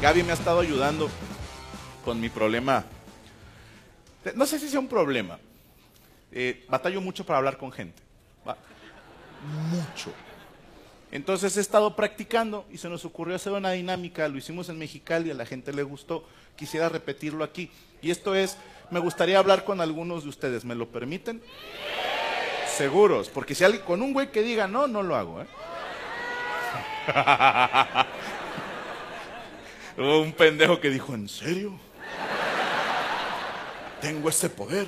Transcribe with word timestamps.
Gaby 0.00 0.22
me 0.22 0.30
ha 0.30 0.34
estado 0.34 0.60
ayudando 0.60 1.10
con 2.04 2.20
mi 2.20 2.28
problema. 2.28 2.84
No 4.34 4.46
sé 4.46 4.60
si 4.60 4.68
sea 4.68 4.78
un 4.78 4.86
problema. 4.86 5.40
Eh, 6.30 6.64
batallo 6.68 7.00
mucho 7.00 7.26
para 7.26 7.38
hablar 7.38 7.58
con 7.58 7.72
gente. 7.72 8.00
Mucho. 9.70 10.12
Entonces 11.10 11.56
he 11.56 11.60
estado 11.60 11.96
practicando 11.96 12.64
y 12.70 12.78
se 12.78 12.88
nos 12.88 13.04
ocurrió 13.04 13.34
hacer 13.34 13.52
una 13.52 13.72
dinámica, 13.72 14.28
lo 14.28 14.36
hicimos 14.36 14.68
en 14.68 14.78
Mexicali, 14.78 15.30
a 15.30 15.34
la 15.34 15.46
gente 15.46 15.72
le 15.72 15.82
gustó, 15.82 16.24
quisiera 16.54 16.88
repetirlo 16.88 17.42
aquí. 17.44 17.70
Y 18.02 18.10
esto 18.10 18.34
es, 18.34 18.56
me 18.90 19.00
gustaría 19.00 19.38
hablar 19.38 19.64
con 19.64 19.80
algunos 19.80 20.24
de 20.24 20.28
ustedes, 20.28 20.64
¿me 20.64 20.74
lo 20.74 20.88
permiten? 20.88 21.42
Seguros, 22.76 23.28
porque 23.30 23.54
si 23.54 23.64
alguien 23.64 23.84
con 23.84 24.02
un 24.02 24.12
güey 24.12 24.30
que 24.30 24.42
diga 24.42 24.68
no, 24.68 24.86
no 24.86 25.02
lo 25.02 25.16
hago, 25.16 25.42
¿eh? 25.42 25.46
un 29.98 30.32
pendejo 30.32 30.80
que 30.80 30.90
dijo, 30.90 31.14
¿en 31.14 31.28
serio? 31.28 31.72
Tengo 34.00 34.28
ese 34.28 34.48
poder. 34.48 34.86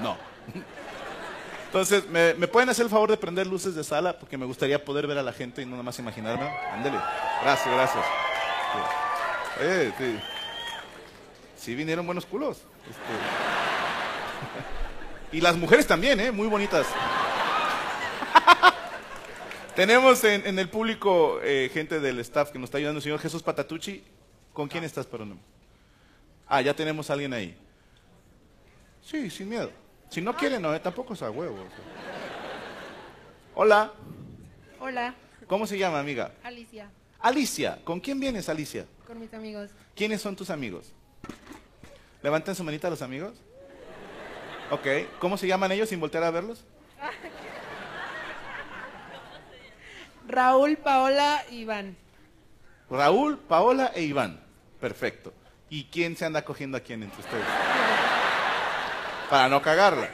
No. 0.00 0.16
Entonces, 1.66 2.08
¿me, 2.08 2.34
pueden 2.48 2.68
hacer 2.68 2.84
el 2.84 2.90
favor 2.90 3.10
de 3.10 3.16
prender 3.16 3.46
luces 3.46 3.74
de 3.74 3.84
sala? 3.84 4.18
Porque 4.18 4.36
me 4.36 4.46
gustaría 4.46 4.84
poder 4.84 5.06
ver 5.06 5.18
a 5.18 5.22
la 5.22 5.32
gente 5.32 5.62
y 5.62 5.64
no 5.64 5.72
nada 5.72 5.82
más 5.82 5.98
imaginarme. 5.98 6.48
Ándele. 6.72 6.98
Gracias, 7.42 7.74
gracias. 7.74 8.04
Sí. 9.98 10.18
sí 11.56 11.74
vinieron 11.74 12.06
buenos 12.06 12.26
culos. 12.26 12.58
Este. 12.88 13.02
Y 15.30 15.42
las 15.42 15.56
mujeres 15.56 15.86
también, 15.86 16.18
¿eh? 16.20 16.32
Muy 16.32 16.46
bonitas. 16.46 16.86
Tenemos 19.78 20.24
en, 20.24 20.58
el 20.58 20.68
público 20.68 21.38
eh, 21.40 21.70
gente 21.72 22.00
del 22.00 22.18
staff 22.18 22.50
que 22.50 22.58
nos 22.58 22.66
está 22.66 22.78
ayudando. 22.78 23.00
Señor 23.00 23.20
Jesús 23.20 23.44
Patatucci, 23.44 24.02
¿con 24.52 24.66
quién 24.66 24.82
estás, 24.82 25.06
perdón? 25.06 25.38
Ah, 26.48 26.60
ya 26.60 26.74
tenemos 26.74 27.08
a 27.08 27.12
alguien 27.12 27.32
ahí. 27.32 27.56
Sí, 29.00 29.30
sin 29.30 29.48
miedo. 29.48 29.70
Si 30.10 30.20
no 30.20 30.36
quiere, 30.36 30.58
no, 30.58 30.74
eh, 30.74 30.80
tampoco 30.80 31.14
es 31.14 31.22
a 31.22 31.30
huevo. 31.30 31.64
Hola. 33.54 33.92
Hola. 34.80 35.14
¿Cómo 35.46 35.64
se 35.64 35.78
llama, 35.78 36.00
amiga? 36.00 36.32
Alicia. 36.42 36.90
Alicia. 37.20 37.78
¿Con 37.84 38.00
quién 38.00 38.18
vienes, 38.18 38.48
Alicia? 38.48 38.84
Con 39.06 39.20
mis 39.20 39.32
amigos. 39.32 39.70
¿Quiénes 39.94 40.20
son 40.20 40.34
tus 40.34 40.50
amigos? 40.50 40.92
Levanten 42.20 42.56
su 42.56 42.64
manita 42.64 42.90
los 42.90 43.00
amigos. 43.00 43.34
Ok. 44.72 44.88
¿Cómo 45.20 45.38
se 45.38 45.46
llaman 45.46 45.70
ellos 45.70 45.88
sin 45.88 46.00
voltear 46.00 46.24
a 46.24 46.32
verlos? 46.32 46.64
Raúl, 50.28 50.76
Paola, 50.76 51.42
Iván. 51.50 51.96
Raúl, 52.90 53.38
Paola 53.38 53.92
e 53.94 54.02
Iván. 54.02 54.38
Perfecto. 54.78 55.32
¿Y 55.70 55.84
quién 55.84 56.16
se 56.16 56.26
anda 56.26 56.44
cogiendo 56.44 56.76
a 56.76 56.80
quién 56.80 57.02
entre 57.02 57.20
ustedes? 57.20 57.46
Para 59.30 59.48
no 59.48 59.62
cagarla. 59.62 60.08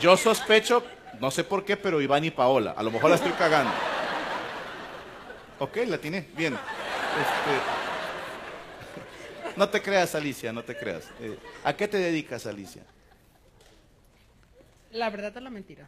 Yo 0.00 0.16
sospecho, 0.16 0.84
no 1.20 1.30
sé 1.30 1.44
por 1.44 1.64
qué, 1.64 1.76
pero 1.76 2.00
Iván 2.00 2.24
y 2.24 2.32
Paola. 2.32 2.74
A 2.76 2.82
lo 2.82 2.90
mejor 2.90 3.10
la 3.10 3.16
estoy 3.16 3.32
cagando. 3.32 3.72
Ok, 5.60 5.76
la 5.86 5.98
tiene. 5.98 6.26
Bien. 6.36 6.54
Este, 6.54 7.60
no 9.56 9.68
te 9.68 9.80
creas, 9.82 10.14
Alicia, 10.16 10.52
no 10.52 10.64
te 10.64 10.76
creas. 10.76 11.04
Eh, 11.20 11.38
¿A 11.64 11.74
qué 11.74 11.86
te 11.86 11.98
dedicas, 11.98 12.46
Alicia? 12.46 12.82
La 14.90 15.10
verdad 15.10 15.36
es 15.36 15.42
la 15.42 15.50
mentira. 15.50 15.86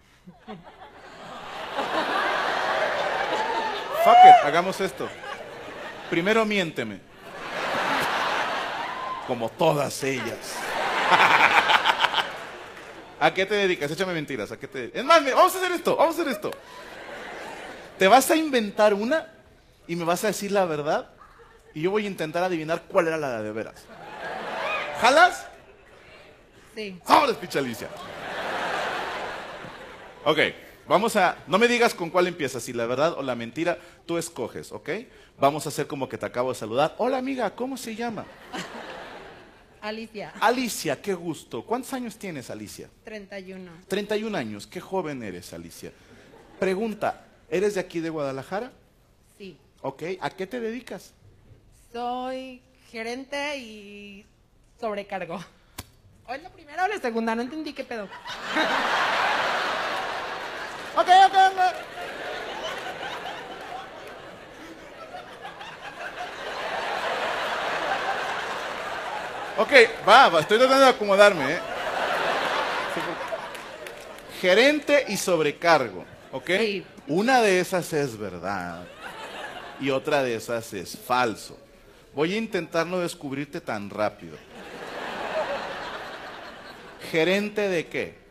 Fuck 4.05 4.17
it, 4.24 4.45
hagamos 4.45 4.80
esto. 4.80 5.08
Primero 6.11 6.45
miénteme. 6.45 7.01
Como 9.27 9.48
todas 9.48 10.02
ellas. 10.02 10.57
¿A 13.20 13.33
qué 13.33 13.46
te 13.46 13.55
dedicas? 13.55 13.90
Échame 13.90 14.13
mentiras. 14.13 14.51
¿A 14.51 14.58
qué 14.58 14.67
te 14.67 14.98
Es 14.98 15.05
más, 15.05 15.24
vamos 15.24 15.55
a 15.55 15.58
hacer 15.58 15.73
esto, 15.73 15.96
vamos 15.96 16.18
a 16.18 16.20
hacer 16.20 16.33
esto. 16.33 16.51
Te 17.98 18.08
vas 18.08 18.30
a 18.30 18.36
inventar 18.36 18.95
una 18.95 19.29
y 19.86 19.95
me 19.95 20.05
vas 20.05 20.24
a 20.24 20.29
decir 20.29 20.51
la 20.51 20.64
verdad 20.64 21.11
y 21.74 21.83
yo 21.83 21.90
voy 21.90 22.05
a 22.05 22.08
intentar 22.08 22.42
adivinar 22.42 22.83
cuál 22.89 23.07
era 23.07 23.17
la 23.17 23.40
de 23.40 23.52
veras. 23.52 23.86
¿Jalas? 25.01 25.46
Sí. 26.74 26.98
Ahora 27.07 27.33
es 27.40 27.57
Alicia. 27.57 27.89
Ok. 30.24 30.39
Vamos 30.89 31.15
a, 31.15 31.37
no 31.47 31.59
me 31.59 31.69
digas 31.69 31.95
con 31.95 32.11
cuál 32.11 32.27
empiezas, 32.27 32.63
si 32.63 32.73
la 32.73 32.87
verdad 32.87 33.15
o 33.17 33.23
la 33.23 33.37
mentira, 33.37 33.79
tú 34.05 34.19
escoges, 34.19 34.73
¿ok? 34.73 34.91
Vamos 35.39 35.65
a 35.67 35.69
hacer 35.69 35.87
como 35.87 36.09
que 36.09 36.19
te 36.19 36.27
acabo 36.27 36.53
de 36.53 36.59
saludar. 36.59 36.95
Hola 36.98 37.19
amiga, 37.19 37.55
¿cómo 37.55 37.77
se 37.77 37.95
llama? 37.95 38.27
Alicia. 39.81 40.33
Alicia, 40.41 41.01
qué 41.01 41.15
gusto. 41.15 41.65
¿Cuántos 41.65 41.93
años 41.93 42.17
tienes, 42.17 42.51
Alicia? 42.51 42.89
31. 43.05 43.70
31 43.87 44.37
años, 44.37 44.67
qué 44.67 44.81
joven 44.81 45.23
eres, 45.23 45.53
Alicia. 45.53 45.93
Pregunta, 46.59 47.27
¿eres 47.49 47.75
de 47.75 47.81
aquí 47.81 48.01
de 48.01 48.11
Guadalajara? 48.11 48.73
Sí. 49.39 49.57
Ok, 49.83 50.03
¿a 50.20 50.31
qué 50.31 50.47
te 50.47 50.61
dedicas? 50.61 51.13
Soy 51.93 52.61
gerente 52.91 53.57
y 53.59 54.27
sobrecargo. 54.81 55.41
¿O 56.27 56.35
es 56.35 56.43
la 56.43 56.51
primera 56.51 56.85
o 56.85 56.89
la 56.89 56.99
segunda? 56.99 57.35
No 57.35 57.43
entendí 57.43 57.73
qué 57.73 57.85
pedo. 57.85 58.09
Ok, 60.95 61.08
ok, 61.27 61.35
ok. 61.35 61.92
Ok, 69.58 69.73
va, 70.08 70.29
va, 70.29 70.41
estoy 70.41 70.58
tratando 70.58 70.85
de 70.85 70.91
acomodarme. 70.91 71.52
¿eh? 71.52 71.58
Gerente 74.41 75.05
y 75.08 75.17
sobrecargo, 75.17 76.05
¿ok? 76.33 76.51
Una 77.07 77.41
de 77.41 77.61
esas 77.61 77.92
es 77.92 78.19
verdad 78.19 78.83
y 79.81 79.91
otra 79.91 80.23
de 80.23 80.35
esas 80.35 80.73
es 80.73 80.98
falso. 80.98 81.58
Voy 82.14 82.35
a 82.35 82.39
intentar 82.39 82.86
no 82.86 82.98
descubrirte 82.98 83.61
tan 83.61 83.89
rápido. 83.89 84.36
¿Gerente 87.11 87.69
de 87.69 87.86
qué? 87.86 88.21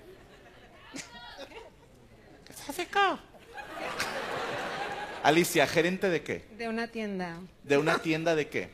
Alicia, 5.24 5.68
¿gerente 5.68 6.10
de 6.10 6.24
qué? 6.24 6.46
De 6.58 6.68
una 6.68 6.88
tienda. 6.88 7.38
¿De 7.64 7.78
una 7.78 8.00
tienda 8.02 8.36
de 8.36 8.48
qué? 8.48 8.70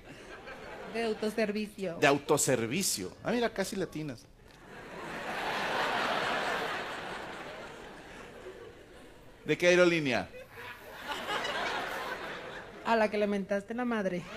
De 0.93 1.03
autoservicio. 1.03 1.97
De 1.99 2.07
autoservicio. 2.07 3.11
Ah, 3.23 3.31
mira, 3.31 3.49
casi 3.49 3.75
latinas. 3.75 4.25
¿De 9.45 9.57
qué 9.57 9.67
aerolínea? 9.67 10.29
A 12.85 12.95
la 12.95 13.09
que 13.09 13.17
le 13.17 13.27
mentaste 13.27 13.73
la 13.73 13.85
madre. 13.85 14.23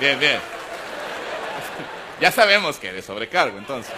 Bien, 0.00 0.18
bien. 0.18 0.40
Ya 2.20 2.30
sabemos 2.30 2.78
que 2.78 2.92
de 2.92 3.02
sobrecargo, 3.02 3.58
entonces. 3.58 3.94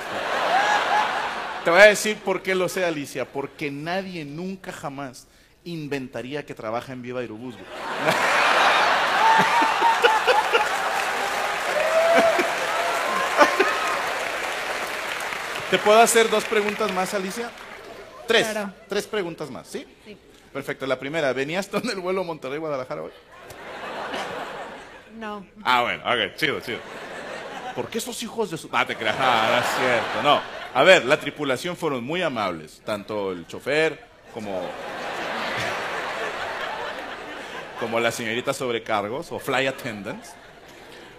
Te 1.65 1.71
voy 1.71 1.81
a 1.81 1.87
decir 1.87 2.19
por 2.19 2.43
qué 2.43 2.55
lo 2.55 2.69
sé, 2.69 2.85
Alicia. 2.85 3.25
Porque 3.25 3.71
nadie 3.71 4.25
nunca 4.25 4.73
jamás 4.73 5.27
inventaría 5.65 6.47
que 6.47 6.55
trabaja 6.55 6.93
en 6.93 7.03
Viva 7.03 7.21
Aerobús. 7.21 7.57
¿Te 15.71 15.79
puedo 15.79 16.01
hacer 16.01 16.31
dos 16.31 16.45
preguntas 16.45 16.93
más, 16.93 17.13
Alicia? 17.15 17.51
Tres. 18.29 18.47
Tres 18.89 19.07
preguntas 19.07 19.51
más, 19.51 19.67
¿sí? 19.67 19.85
Sí. 20.05 20.17
Perfecto. 20.53 20.87
La 20.87 20.99
primera, 20.99 21.33
¿venías 21.33 21.69
tú 21.69 21.79
en 21.79 21.91
el 21.91 22.01
vuelo 22.01 22.23
Monterrey-Guadalajara 22.23 23.03
hoy? 23.03 23.11
No. 25.17 25.47
Ah, 25.63 25.83
bueno, 25.83 26.03
ok, 26.05 26.37
chido, 26.37 26.61
chido. 26.61 26.79
¿Por 27.75 27.89
qué 27.89 27.99
esos 27.99 28.23
hijos 28.23 28.51
de 28.51 28.59
su... 28.59 28.69
Ah, 28.73 28.87
te 28.87 28.97
creas, 28.97 29.17
ah, 29.19 29.49
no 29.51 29.59
es 29.59 29.67
cierto, 29.79 30.23
no. 30.23 30.41
A 30.75 30.83
ver, 30.83 31.05
la 31.05 31.19
tripulación 31.19 31.77
fueron 31.77 32.05
muy 32.05 32.23
amables, 32.23 32.83
tanto 32.85 33.33
el 33.33 33.47
chofer 33.47 33.99
como... 34.33 34.63
como 37.81 38.01
la 38.01 38.11
señorita 38.11 38.53
sobrecargos 38.53 39.33
o 39.33 39.39
fly 39.39 39.67
attendants. 39.67 40.35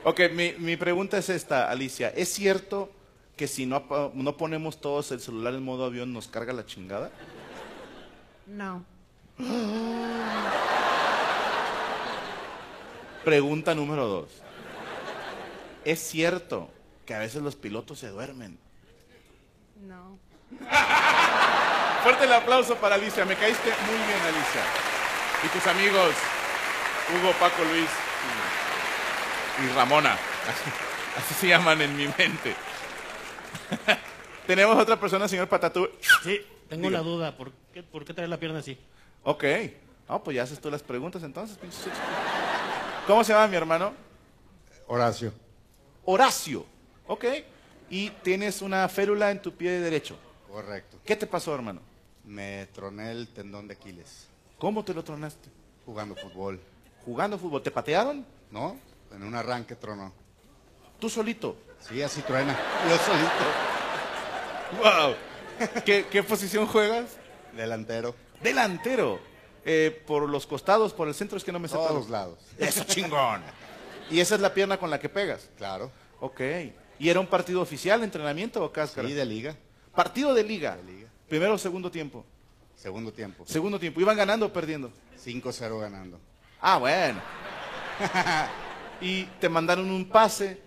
Ok, 0.04 0.22
mi, 0.32 0.54
mi 0.58 0.78
pregunta 0.78 1.18
es 1.18 1.30
esta, 1.30 1.70
Alicia. 1.70 2.10
¿Es 2.10 2.34
cierto 2.34 2.92
que 3.36 3.48
si 3.48 3.66
no, 3.66 4.12
no 4.14 4.38
ponemos 4.38 4.80
todos 4.80 5.12
el 5.12 5.20
celular 5.20 5.54
en 5.54 5.64
modo 5.64 5.86
avión 5.86 6.14
nos 6.14 6.28
carga 6.28 6.54
la 6.54 6.66
chingada? 6.66 7.12
No. 8.48 8.84
Pregunta 13.24 13.76
número 13.76 14.08
dos. 14.08 14.30
¿Es 15.86 16.00
cierto 16.00 16.70
que 17.06 17.14
a 17.14 17.20
veces 17.20 17.42
los 17.42 17.56
pilotos 17.56 18.00
se 18.00 18.10
duermen 18.10 18.60
No. 19.82 20.20
Fuerte 22.04 22.26
el 22.26 22.34
aplauso 22.34 22.76
para 22.76 22.96
Alicia. 22.96 23.26
Me 23.26 23.36
caíste 23.36 23.70
muy 23.86 23.98
bien, 23.98 24.22
Alicia. 24.22 24.62
Y 25.44 25.48
tus 25.50 25.68
amigos, 25.68 26.14
Hugo, 27.14 27.32
Paco, 27.40 27.64
Luis 27.64 27.90
y, 29.64 29.76
Ramona. 29.76 30.14
Así, 30.14 30.72
así 31.18 31.34
se 31.34 31.48
llaman 31.48 31.82
en 31.82 31.96
mi 31.96 32.08
mente. 32.18 32.56
Tenemos 34.48 34.78
otra 34.78 35.00
persona, 35.00 35.28
señor 35.28 35.48
Patatú. 35.48 35.90
Sí, 36.24 36.42
tengo 36.70 36.88
una 36.88 37.00
duda. 37.00 37.36
¿Por 37.36 37.52
qué, 37.74 37.84
¿Por 37.84 38.06
qué 38.06 38.14
traer 38.14 38.30
la 38.30 38.38
pierna 38.38 38.60
así? 38.60 38.78
Ok. 39.24 39.44
No, 40.08 40.24
pues 40.24 40.36
ya 40.36 40.44
haces 40.44 40.62
tú 40.62 40.72
las 40.72 40.84
preguntas 40.84 41.22
entonces. 41.24 41.58
pinche. 41.58 41.78
¿Cómo 43.08 43.24
se 43.24 43.32
llama 43.32 43.48
mi 43.48 43.56
hermano? 43.56 43.94
Horacio. 44.86 45.32
Horacio. 46.04 46.66
Ok. 47.08 47.24
Y 47.90 48.10
tienes 48.10 48.62
una 48.62 48.88
férula 48.90 49.32
en 49.32 49.42
tu 49.42 49.54
pie 49.54 49.80
derecho. 49.80 50.18
Correcto. 50.52 50.98
¿Qué 51.06 51.16
te 51.16 51.26
pasó, 51.26 51.56
hermano? 51.56 51.80
Me 52.26 52.68
troné 52.74 53.12
el 53.12 53.30
tendón 53.30 53.70
de 53.70 53.76
Aquiles 53.76 54.28
¿Cómo 54.58 54.84
te 54.84 54.94
lo 54.94 55.02
tronaste? 55.06 55.50
jugando 55.86 56.16
fútbol. 56.16 56.60
¿Jugando 57.06 57.40
fútbol? 57.40 57.64
¿Te 57.64 57.72
patearon? 57.72 58.26
¿No? 58.52 58.78
En 59.14 59.24
un 59.24 59.34
arranque 59.36 59.78
tronó. 59.78 60.12
¿Tú 61.00 61.10
solito? 61.10 61.56
Sí, 61.80 62.02
así 62.02 62.22
truena. 62.24 62.54
Yo 62.90 62.98
solito. 62.98 63.46
¡Wow! 64.84 65.16
¿Qué, 65.86 66.08
qué 66.12 66.24
posición 66.24 66.68
juegas? 66.68 67.16
Delantero. 67.56 68.14
Delantero. 68.44 69.22
Eh, 69.70 70.02
por 70.08 70.30
los 70.30 70.48
costados, 70.48 70.94
por 70.94 71.10
el 71.10 71.14
centro, 71.14 71.38
es 71.38 71.44
que 71.44 71.52
no 71.52 71.60
me 71.60 71.68
sé 71.68 71.74
Todos 71.76 71.90
todo. 71.90 72.00
los 72.00 72.10
lados. 72.10 72.40
Eso 72.58 72.84
chingón. 72.86 73.42
Y 74.10 74.22
esa 74.22 74.36
es 74.36 74.42
la 74.42 74.54
pierna 74.54 74.78
con 74.78 74.90
la 74.90 74.98
que 74.98 75.10
pegas. 75.10 75.50
Claro. 75.58 75.92
Ok. 76.22 76.40
¿Y 76.98 77.10
era 77.10 77.20
un 77.20 77.28
partido 77.28 77.62
oficial, 77.62 78.02
entrenamiento 78.04 78.64
o 78.64 78.72
cáscara? 78.72 79.06
Sí, 79.06 79.14
de 79.14 79.26
liga. 79.26 79.58
Partido 79.94 80.34
de 80.34 80.46
liga. 80.46 80.78
De 80.78 80.84
liga. 80.94 81.10
Primero 81.28 81.56
o 81.56 81.58
segundo 81.58 81.92
tiempo. 81.92 82.24
Segundo 82.78 83.12
tiempo. 83.12 83.44
Segundo 83.46 83.78
tiempo. 83.78 84.00
¿Iban 84.00 84.16
ganando 84.16 84.46
o 84.46 84.54
perdiendo? 84.54 84.94
5-0 85.22 85.82
ganando. 85.82 86.18
Ah, 86.62 86.78
bueno. 86.78 87.20
y 89.02 89.24
te 89.42 89.50
mandaron 89.50 89.92
un 89.92 90.08
pase 90.08 90.62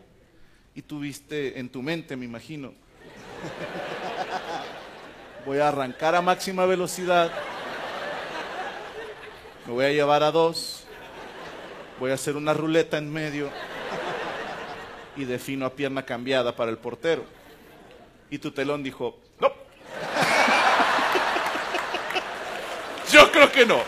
y 0.74 0.82
tuviste 0.82 1.58
en 1.58 1.70
tu 1.70 1.80
mente, 1.80 2.16
me 2.16 2.26
imagino. 2.26 2.74
Voy 5.46 5.60
a 5.60 5.68
arrancar 5.68 6.14
a 6.14 6.20
máxima 6.20 6.66
velocidad. 6.66 7.32
Me 9.70 9.76
voy 9.76 9.84
a 9.84 9.92
llevar 9.92 10.24
a 10.24 10.32
dos. 10.32 10.82
Voy 12.00 12.10
a 12.10 12.14
hacer 12.14 12.34
una 12.34 12.52
ruleta 12.52 12.98
en 12.98 13.08
medio. 13.08 13.48
Y 15.14 15.24
defino 15.24 15.64
a 15.64 15.76
pierna 15.76 16.04
cambiada 16.04 16.56
para 16.56 16.72
el 16.72 16.78
portero. 16.78 17.22
Y 18.30 18.38
tu 18.38 18.50
telón 18.50 18.82
dijo, 18.82 19.20
no. 19.38 19.46
Yo 23.12 23.30
creo 23.30 23.52
que 23.52 23.64
no. 23.64 23.78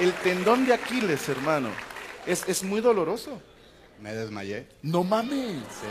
El 0.00 0.12
tendón 0.14 0.66
de 0.66 0.74
Aquiles, 0.74 1.28
hermano, 1.28 1.68
es, 2.26 2.48
es 2.48 2.64
muy 2.64 2.80
doloroso. 2.80 3.40
Me 4.02 4.12
desmayé. 4.12 4.66
No 4.82 5.04
mames. 5.04 5.62
Sí. 5.70 5.86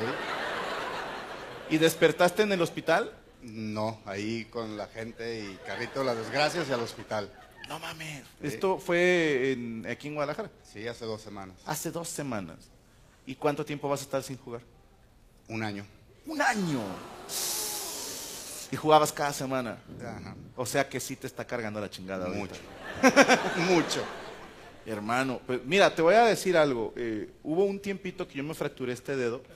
¿Y 1.69 1.77
despertaste 1.77 2.43
en 2.43 2.51
el 2.51 2.61
hospital? 2.61 3.13
No, 3.43 4.01
ahí 4.05 4.43
con 4.51 4.75
la 4.75 4.87
gente 4.87 5.39
y 5.39 5.57
carrito 5.65 6.03
las 6.03 6.17
desgracias 6.17 6.67
y 6.67 6.73
al 6.73 6.81
hospital. 6.81 7.31
No 7.67 7.79
mames. 7.79 8.23
Esto 8.41 8.77
fue 8.79 9.51
en- 9.53 9.85
aquí 9.89 10.07
en 10.07 10.15
Guadalajara. 10.15 10.49
Sí, 10.63 10.87
hace 10.87 11.05
dos 11.05 11.21
semanas. 11.21 11.55
Hace 11.65 11.91
dos 11.91 12.07
semanas. 12.07 12.57
¿Y 13.25 13.35
cuánto 13.35 13.65
tiempo 13.65 13.89
vas 13.89 13.99
a 14.01 14.03
estar 14.03 14.23
sin 14.23 14.37
jugar? 14.37 14.61
Un 15.49 15.63
año. 15.63 15.85
Un 16.25 16.41
año. 16.41 16.79
Y 18.71 18.75
jugabas 18.75 19.11
cada 19.11 19.33
semana. 19.33 19.77
Ajá. 20.01 20.35
O 20.55 20.65
sea 20.65 20.87
que 20.87 20.99
sí 20.99 21.15
te 21.15 21.27
está 21.27 21.45
cargando 21.45 21.79
la 21.81 21.89
chingada. 21.89 22.27
Mucho. 22.29 22.55
Mucho. 23.69 24.03
Hermano, 24.85 25.41
pues 25.45 25.59
mira, 25.65 25.93
te 25.93 26.01
voy 26.01 26.15
a 26.15 26.23
decir 26.23 26.55
algo. 26.55 26.93
Eh, 26.95 27.29
hubo 27.43 27.65
un 27.65 27.79
tiempito 27.81 28.25
que 28.27 28.35
yo 28.35 28.43
me 28.43 28.53
fracturé 28.53 28.93
este 28.93 29.15
dedo. 29.17 29.41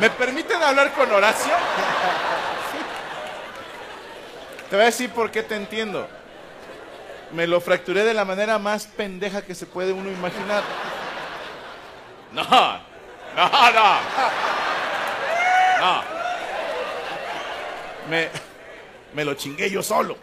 ¿Me, 0.00 0.08
me 0.08 0.10
permiten 0.10 0.60
hablar 0.62 0.92
con 0.92 1.10
Horacio? 1.12 1.52
Te 4.70 4.76
voy 4.76 4.84
a 4.84 4.86
decir 4.86 5.10
por 5.10 5.32
qué 5.32 5.42
te 5.42 5.56
entiendo. 5.56 6.06
Me 7.32 7.48
lo 7.48 7.60
fracturé 7.60 8.04
de 8.04 8.14
la 8.14 8.24
manera 8.24 8.56
más 8.60 8.86
pendeja 8.86 9.42
que 9.42 9.56
se 9.56 9.66
puede 9.66 9.92
uno 9.92 10.08
imaginar. 10.08 10.62
No, 12.32 12.44
no, 12.44 13.72
no. 13.72 14.00
No. 15.80 16.02
Me, 18.08 18.28
me 19.12 19.24
lo 19.24 19.34
chingué 19.34 19.68
yo 19.68 19.82
solo. 19.82 20.16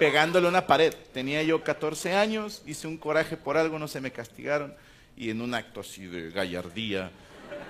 Pegándole 0.00 0.46
a 0.46 0.50
una 0.50 0.66
pared. 0.66 0.92
Tenía 1.12 1.44
yo 1.44 1.62
14 1.62 2.16
años, 2.16 2.62
hice 2.66 2.88
un 2.88 2.98
coraje 2.98 3.36
por 3.36 3.56
algo, 3.56 3.78
no 3.78 3.86
se 3.86 4.00
me 4.00 4.10
castigaron. 4.10 4.74
Y 5.16 5.30
en 5.30 5.40
un 5.40 5.54
acto 5.54 5.80
así 5.80 6.06
de 6.06 6.32
gallardía 6.32 7.12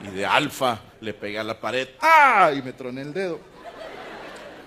y 0.03 0.07
de 0.07 0.25
alfa, 0.25 0.81
le 1.03 1.13
pegué 1.13 1.39
a 1.39 1.45
la 1.45 1.61
pared. 1.61 1.89
¡Ah! 2.01 2.51
Y 2.57 2.63
me 2.63 2.73
troné 2.73 3.03
el 3.03 3.13
dedo. 3.13 3.53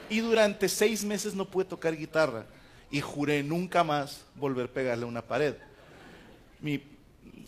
Y 0.10 0.19
durante 0.19 0.69
seis 0.69 1.04
meses 1.04 1.34
no 1.34 1.46
pude 1.46 1.66
tocar 1.66 1.96
guitarra. 1.96 2.46
Y 2.92 3.02
juré 3.02 3.44
nunca 3.44 3.84
más 3.84 4.24
volver 4.36 4.66
a 4.66 4.74
pegarle 4.74 5.06
a 5.06 5.07
una 5.07 5.22
pared. 5.22 5.56
Mi, 6.62 6.81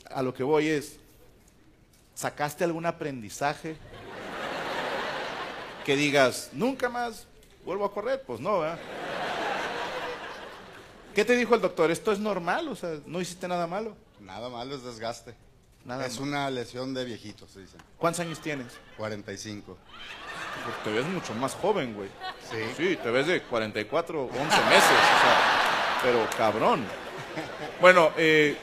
a 0.10 0.22
lo 0.22 0.34
que 0.34 0.44
voy 0.44 0.68
es, 0.68 0.98
¿sacaste 2.16 2.64
algún 2.64 2.86
aprendizaje? 2.86 3.78
Que 5.86 5.96
digas, 5.96 6.50
nunca 6.54 6.90
más 6.90 7.28
vuelvo 7.64 7.86
a 7.86 7.94
correr. 7.94 8.22
Pues 8.26 8.40
no, 8.40 8.60
¿verdad? 8.60 8.80
¿Qué 11.18 11.26
te 11.26 11.36
dijo 11.36 11.56
el 11.56 11.62
doctor? 11.62 11.90
¿Esto 11.90 12.12
es 12.12 12.20
normal? 12.20 12.68
O 12.68 12.76
sea, 12.76 13.00
¿no 13.06 13.20
hiciste 13.20 13.48
nada 13.48 13.66
malo? 13.66 13.96
Nada 14.20 14.50
malo 14.50 14.76
es 14.76 14.84
desgaste. 14.84 15.34
Nada 15.84 16.06
es 16.06 16.20
malo. 16.20 16.28
una 16.28 16.50
lesión 16.52 16.94
de 16.94 17.06
viejitos, 17.06 17.50
se 17.50 17.62
dicen. 17.62 17.80
¿Cuántos 17.98 18.20
años 18.20 18.40
tienes? 18.40 18.74
45. 18.98 19.78
Pues 20.64 20.84
te 20.84 20.92
ves 20.92 21.06
mucho 21.06 21.34
más 21.36 21.54
joven, 21.54 21.94
güey. 21.94 22.10
Sí. 22.50 22.58
Sí, 22.76 23.00
te 23.02 23.12
ves 23.12 23.28
de 23.28 23.42
44, 23.42 24.24
11 24.24 24.40
meses, 24.40 24.84
o 24.84 25.22
sea, 25.22 26.00
pero 26.04 26.28
cabrón. 26.38 26.86
Bueno, 27.80 28.12
eh, 28.18 28.58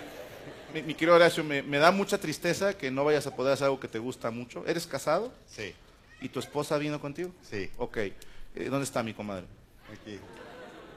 mi, 0.72 0.82
mi 0.82 0.94
querido 0.94 1.16
Horacio, 1.16 1.44
me, 1.44 1.62
me 1.62 1.78
da 1.78 1.90
mucha 1.90 2.18
tristeza 2.18 2.76
que 2.76 2.90
no 2.90 3.04
vayas 3.04 3.26
a 3.26 3.34
poder 3.34 3.54
hacer 3.54 3.66
algo 3.66 3.80
que 3.80 3.88
te 3.88 3.98
gusta 3.98 4.30
mucho. 4.30 4.64
¿Eres 4.66 4.86
casado? 4.86 5.32
Sí. 5.46 5.74
¿Y 6.20 6.28
tu 6.28 6.40
esposa 6.40 6.76
vino 6.78 7.00
contigo? 7.00 7.30
Sí. 7.48 7.70
Ok. 7.78 7.96
Eh, 7.98 8.12
¿Dónde 8.70 8.84
está 8.84 9.02
mi 9.02 9.14
comadre? 9.14 9.44
Aquí. 9.92 10.18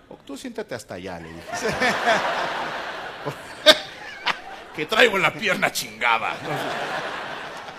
Oh, 0.09 0.17
Tú 0.25 0.37
siéntate 0.37 0.73
hasta 0.73 0.95
allá, 0.95 1.19
le 1.19 1.27
dije. 1.27 1.41
que 4.75 4.85
traigo 4.85 5.17
la 5.17 5.33
pierna 5.33 5.71
chingada. 5.71 6.35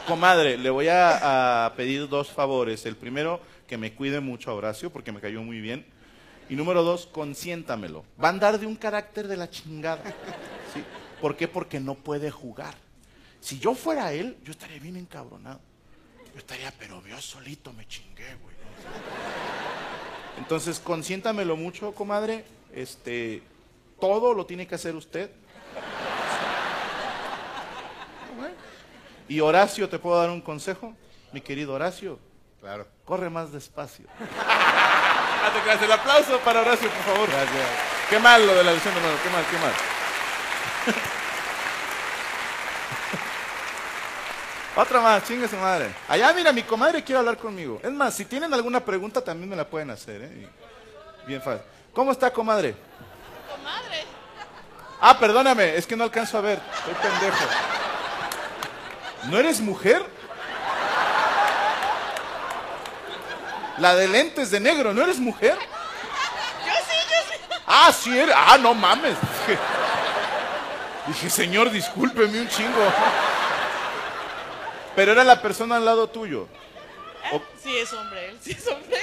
Comadre, 0.09 0.57
le 0.57 0.71
voy 0.71 0.89
a, 0.89 1.71
pedir 1.77 2.09
dos 2.09 2.31
favores. 2.31 2.87
El 2.87 2.97
primero, 2.97 3.43
que 3.67 3.77
me 3.77 3.93
cuide 3.93 4.21
mucho 4.21 4.51
a 4.51 4.55
Horacio, 4.55 4.91
porque 4.91 5.13
me 5.13 5.21
cayó 5.21 5.43
muy 5.43 5.61
bien. 5.61 5.85
Y 6.49 6.57
número 6.57 6.83
dos, 6.83 7.07
consiéntamelo. 7.07 8.07
Va 8.23 8.29
a 8.29 8.31
andar 8.31 8.59
de 8.59 8.65
un 8.65 8.75
carácter 8.75 9.29
de 9.29 9.37
la 9.37 9.51
chingada. 9.51 10.03
¿Sí? 10.73 10.83
¿Por 11.21 11.37
qué? 11.37 11.47
Porque 11.47 11.79
no 11.79 11.95
puede 11.95 12.31
jugar. 12.31 12.75
Si 13.41 13.59
yo 13.59 13.75
fuera 13.75 14.15
él, 14.15 14.39
yo 14.45 14.53
estaría 14.53 14.79
bien 14.81 14.97
encabronado. 14.97 15.61
Yo 16.33 16.39
estaría, 16.39 16.73
pero 16.79 17.07
yo 17.07 17.21
solito 17.21 17.75
me 17.75 17.87
chingué, 17.87 18.35
güey. 18.43 18.57
Entonces, 20.39 20.81
consiéntamelo 20.81 21.55
mucho, 21.55 21.93
comadre. 21.93 22.47
Este, 22.73 23.43
todo 24.01 24.33
lo 24.33 24.47
tiene 24.47 24.67
que 24.67 24.75
hacer 24.75 24.97
usted. 24.97 25.31
Y 29.29 29.41
Horacio, 29.41 29.89
¿te 29.89 29.99
puedo 29.99 30.19
dar 30.19 30.31
un 30.31 30.41
consejo? 30.41 30.95
Mi 31.33 31.41
querido 31.41 31.75
Horacio, 31.75 32.19
Claro. 32.61 32.87
corre 33.05 33.29
más 33.31 33.53
despacio. 33.53 34.07
Hazte 35.45 35.61
clase 35.63 35.85
el 35.85 35.93
aplauso 35.93 36.39
para 36.41 36.61
Horacio, 36.63 36.89
por 36.91 37.03
favor. 37.15 37.29
Gracias. 37.31 37.69
Qué 38.11 38.19
mal 38.19 38.45
lo 38.47 38.55
de 38.55 38.65
la 38.65 38.73
lesión 38.73 38.95
de 38.95 39.01
mano, 39.01 39.15
qué 39.23 39.31
mal, 39.31 39.45
qué 39.51 39.59
mal. 39.59 39.73
Otra 44.77 45.01
más, 45.01 45.25
chingue 45.25 45.49
su 45.49 45.57
madre. 45.57 45.91
Allá, 46.09 46.33
mira, 46.33 46.53
mi 46.53 46.63
comadre 46.63 47.03
quiere 47.03 47.19
hablar 47.19 47.37
conmigo. 47.37 47.81
Es 47.83 47.91
más, 47.93 48.15
si 48.15 48.25
tienen 48.25 48.55
alguna 48.55 48.81
pregunta 48.81 49.21
también 49.23 49.51
me 49.51 49.57
la 49.57 49.67
pueden 49.69 49.91
hacer, 49.91 50.23
¿eh? 50.23 50.49
Bien 51.27 51.43
fácil. 51.43 51.63
¿Cómo 51.93 52.13
está, 52.13 52.33
comadre? 52.33 52.77
Comadre. 53.51 54.05
Ah, 55.01 55.19
perdóname, 55.19 55.77
es 55.77 55.87
que 55.87 55.97
no 55.97 56.05
alcanzo 56.05 56.39
a 56.39 56.41
ver. 56.43 56.61
Soy 56.85 56.95
pendejo. 56.95 57.45
¿No 59.25 59.39
eres 59.39 59.61
mujer? 59.61 60.05
La 63.79 63.95
de 63.95 64.09
lentes 64.09 64.51
de 64.51 64.59
negro, 64.61 64.93
¿no 64.93 65.03
eres 65.03 65.19
mujer? 65.19 65.55
Yo 65.55 66.73
sí, 66.73 66.97
yo 67.09 67.33
sí. 67.33 67.61
Ah, 67.67 67.93
sí 67.93 68.19
eres. 68.19 68.35
Ah, 68.37 68.59
no 68.59 68.75
mames. 68.75 69.15
Dije, 69.47 69.59
dije, 71.07 71.31
señor, 71.31 71.71
discúlpeme 71.71 72.41
un 72.41 72.49
chingo. 72.49 72.93
Pero 74.97 75.13
era 75.13 75.23
la 75.23 75.41
persona 75.41 75.77
al 75.77 75.85
lado 75.85 76.09
tuyo. 76.09 76.49
O- 77.33 77.43
Sí, 77.63 77.77
es 77.79 77.93
hombre, 77.93 78.31
él 78.31 78.39
sí 78.43 78.53
es 78.59 78.67
hombre. 78.67 78.99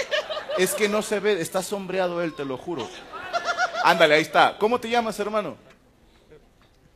Es 0.58 0.74
que 0.74 0.90
no 0.90 1.02
se 1.02 1.20
ve, 1.20 1.40
está 1.42 1.62
sombreado 1.64 2.22
él, 2.22 2.34
te 2.34 2.44
lo 2.44 2.58
juro. 2.58 2.90
Ándale, 3.84 4.16
ahí 4.16 4.22
está. 4.24 4.58
¿Cómo 4.58 4.80
te 4.80 4.90
llamas, 4.90 5.18
hermano? 5.20 5.56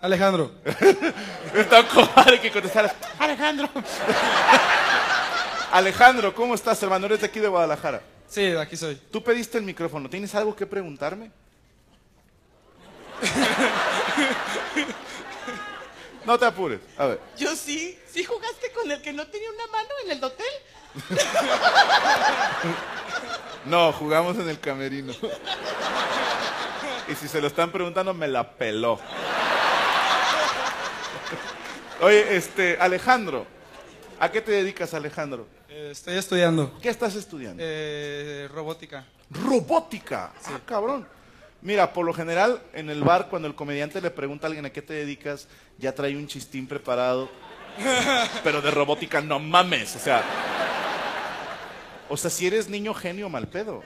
Alejandro. 0.02 0.52
Está 1.54 1.88
cobarde 1.88 2.40
que 2.40 2.52
contestaras. 2.52 2.94
Alejandro. 3.20 3.70
Alejandro, 5.72 6.34
¿cómo 6.34 6.56
estás, 6.56 6.82
hermano? 6.82 7.06
Eres 7.06 7.22
de 7.22 7.28
aquí 7.28 7.40
de 7.40 7.48
Guadalajara. 7.48 8.02
Sí, 8.28 8.42
de 8.44 8.60
aquí 8.60 8.78
soy. 8.78 8.96
Tú 9.12 9.24
pediste 9.24 9.58
el 9.58 9.64
micrófono. 9.64 10.10
¿Tienes 10.10 10.34
algo 10.36 10.56
que 10.56 10.66
preguntarme? 10.66 11.32
No 16.26 16.38
te 16.38 16.46
apures. 16.46 16.80
A 16.96 17.08
ver. 17.08 17.20
Yo 17.38 17.56
sí. 17.56 17.98
¿Sí 18.12 18.24
jugaste 18.24 18.72
con 18.74 18.92
el 18.92 19.02
que 19.02 19.12
no 19.14 19.26
tenía 19.28 19.50
una 19.50 19.66
mano 19.68 19.90
en 20.06 20.12
el 20.12 20.24
hotel? 20.24 20.46
No, 23.66 23.92
jugamos 23.94 24.38
en 24.38 24.48
el 24.48 24.60
camerino. 24.60 25.12
Y 27.08 27.16
si 27.16 27.28
se 27.28 27.42
lo 27.42 27.48
están 27.48 27.72
preguntando, 27.72 28.14
me 28.14 28.28
la 28.28 28.52
peló. 28.52 29.00
Oye, 32.02 32.36
este, 32.36 32.78
Alejandro. 32.80 33.46
¿A 34.20 34.30
qué 34.32 34.42
te 34.42 34.52
dedicas, 34.52 34.94
Alejandro? 34.94 35.48
Eh, 35.70 35.90
estoy 35.92 36.18
estudiando 36.18 36.78
¿Qué 36.82 36.90
estás 36.90 37.16
estudiando? 37.16 37.62
eh, 37.66 38.50
robótica. 38.54 39.06
Robótica. 39.30 40.32
Ah, 40.46 40.60
cabrón. 40.66 41.08
Mira, 41.62 41.92
por 41.94 42.06
lo 42.06 42.14
general, 42.14 42.62
en 42.74 42.90
el 42.90 43.04
bar, 43.04 43.28
cuando 43.30 43.48
el 43.48 43.56
comediante 43.56 44.02
le 44.02 44.10
pregunta 44.12 44.48
a 44.48 44.50
alguien 44.50 44.66
a 44.66 44.70
qué 44.72 44.82
te 44.82 44.94
dedicas, 44.94 45.48
ya 45.78 45.94
trae 45.94 46.16
un 46.16 46.28
chistín 46.28 46.68
preparado. 46.68 47.30
Pero 48.44 48.62
de 48.62 48.72
robótica, 48.72 49.22
no 49.22 49.40
mames. 49.40 49.96
O 49.96 50.00
sea. 50.00 50.24
O 52.10 52.18
sea, 52.18 52.30
si 52.30 52.48
eres 52.48 52.68
niño 52.70 52.94
genio, 52.94 53.30
mal 53.30 53.48
pedo. 53.48 53.84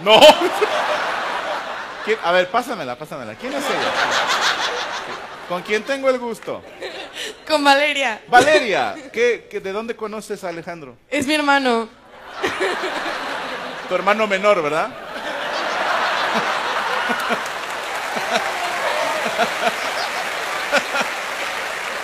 No. 0.00 0.20
¿Quién- 2.04 2.18
A 2.22 2.32
ver, 2.32 2.48
pásamela, 2.50 2.96
pásamela. 2.96 3.34
¿Quién 3.34 3.52
es 3.54 3.64
ella? 3.64 3.92
¿Con 5.48 5.62
quién 5.62 5.82
tengo 5.82 6.10
el 6.10 6.18
gusto? 6.18 6.62
Con 7.46 7.64
Valeria. 7.64 8.20
Valeria, 8.28 8.94
¿qué, 9.12 9.46
qué- 9.50 9.60
de 9.60 9.72
dónde 9.72 9.96
conoces 9.96 10.44
a 10.44 10.50
Alejandro? 10.50 10.96
Es 11.10 11.26
mi 11.26 11.34
hermano. 11.34 11.88
Tu 13.88 13.94
hermano 13.94 14.26
menor, 14.26 14.62
¿verdad? 14.62 14.90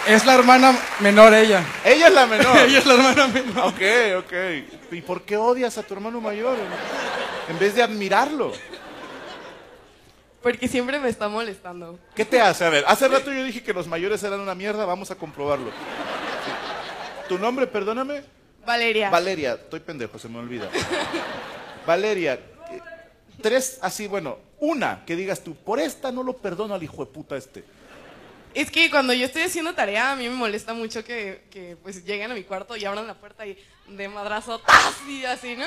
Es 0.06 0.26
la 0.26 0.34
hermana 0.34 0.76
menor 1.00 1.32
ella. 1.32 1.64
Ella 1.84 2.08
es 2.08 2.12
la 2.14 2.26
menor. 2.26 2.56
ella 2.66 2.78
es 2.78 2.86
la 2.86 2.94
hermana 2.94 3.26
menor. 3.28 3.68
Ok, 3.68 3.80
ok. 4.18 4.32
¿Y 4.92 5.00
por 5.00 5.22
qué 5.22 5.36
odias 5.36 5.78
a 5.78 5.82
tu 5.82 5.94
hermano 5.94 6.20
mayor? 6.20 6.56
En 7.48 7.58
vez 7.58 7.74
de 7.74 7.82
admirarlo. 7.82 8.52
Porque 10.44 10.68
siempre 10.68 11.00
me 11.00 11.08
está 11.08 11.26
molestando. 11.26 11.98
¿Qué 12.14 12.22
te 12.22 12.38
hace? 12.38 12.66
A 12.66 12.68
ver, 12.68 12.84
hace 12.86 13.08
rato 13.08 13.32
yo 13.32 13.42
dije 13.44 13.62
que 13.62 13.72
los 13.72 13.88
mayores 13.88 14.22
eran 14.22 14.40
una 14.40 14.54
mierda, 14.54 14.84
vamos 14.84 15.10
a 15.10 15.14
comprobarlo. 15.14 15.70
¿Tu 17.30 17.38
nombre, 17.38 17.66
perdóname? 17.66 18.22
Valeria. 18.66 19.08
Valeria, 19.08 19.54
estoy 19.54 19.80
pendejo, 19.80 20.18
se 20.18 20.28
me 20.28 20.38
olvida. 20.38 20.68
Valeria, 21.86 22.38
tres 23.40 23.78
así, 23.80 24.06
bueno, 24.06 24.36
una 24.60 25.02
que 25.06 25.16
digas 25.16 25.42
tú, 25.42 25.54
por 25.54 25.80
esta 25.80 26.12
no 26.12 26.22
lo 26.22 26.36
perdono 26.36 26.74
al 26.74 26.82
hijo 26.82 27.02
de 27.02 27.10
puta 27.10 27.38
este. 27.38 27.64
Es 28.52 28.70
que 28.70 28.90
cuando 28.90 29.14
yo 29.14 29.24
estoy 29.24 29.42
haciendo 29.44 29.72
tarea, 29.72 30.12
a 30.12 30.16
mí 30.16 30.28
me 30.28 30.34
molesta 30.34 30.74
mucho 30.74 31.02
que, 31.02 31.44
que, 31.50 31.78
pues 31.82 32.04
lleguen 32.04 32.30
a 32.30 32.34
mi 32.34 32.44
cuarto 32.44 32.76
y 32.76 32.84
abran 32.84 33.06
la 33.06 33.14
puerta 33.14 33.46
y 33.46 33.56
de 33.88 34.08
madrazo, 34.10 34.58
¡tas! 34.58 34.94
y 35.08 35.24
así, 35.24 35.56
¿no? 35.56 35.64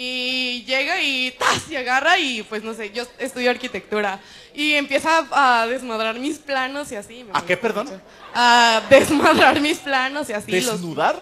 Y 0.00 0.62
llega 0.64 1.02
y 1.02 1.32
¡tas! 1.32 1.68
y 1.68 1.74
agarra 1.74 2.16
y 2.20 2.44
pues 2.44 2.62
no 2.62 2.72
sé, 2.72 2.92
yo 2.92 3.02
estudio 3.18 3.50
arquitectura 3.50 4.20
y 4.54 4.74
empieza 4.74 5.26
a, 5.32 5.66
desmadrar 5.66 6.14
mis 6.20 6.38
planos 6.38 6.92
y 6.92 6.94
así. 6.94 7.24
me 7.24 7.30
¿A 7.36 7.42
qué, 7.42 7.56
perdón? 7.56 7.86
mucho. 7.86 8.00
A 8.32 8.80
desmadrar 8.88 9.58
mis 9.60 9.78
planos 9.78 10.30
y 10.30 10.34
así. 10.34 10.52
los- 10.52 10.70
¿Desnudar? 10.70 11.20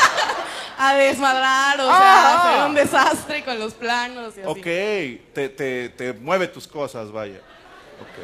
a 0.78 0.94
desmadrar, 0.94 1.78
o 1.78 1.86
sea, 1.88 1.92
Ah. 1.92 2.40
hacer 2.54 2.66
un 2.70 2.74
desastre 2.74 3.44
con 3.44 3.58
los 3.58 3.74
planos 3.74 4.34
y 4.38 4.40
así. 4.40 4.48
Ok, 4.48 5.34
te, 5.34 5.50
te, 5.50 5.88
te 5.90 6.14
mueve 6.14 6.48
tus 6.48 6.66
cosas, 6.66 7.12
vaya. 7.12 7.40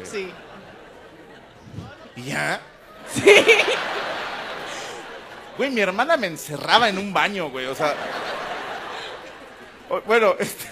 Sí. 0.03 0.27
¿Y 2.15 2.23
ya? 2.23 2.59
Sí. 3.13 3.31
Güey, 5.55 5.69
mi 5.69 5.81
hermana 5.81 6.17
me 6.17 6.25
encerraba 6.25 6.89
en 6.89 6.97
un 6.97 7.13
baño, 7.13 7.51
güey, 7.51 7.67
o 7.67 7.75
sea... 7.75 7.95
Bueno, 10.05 10.35
este... 10.39 10.67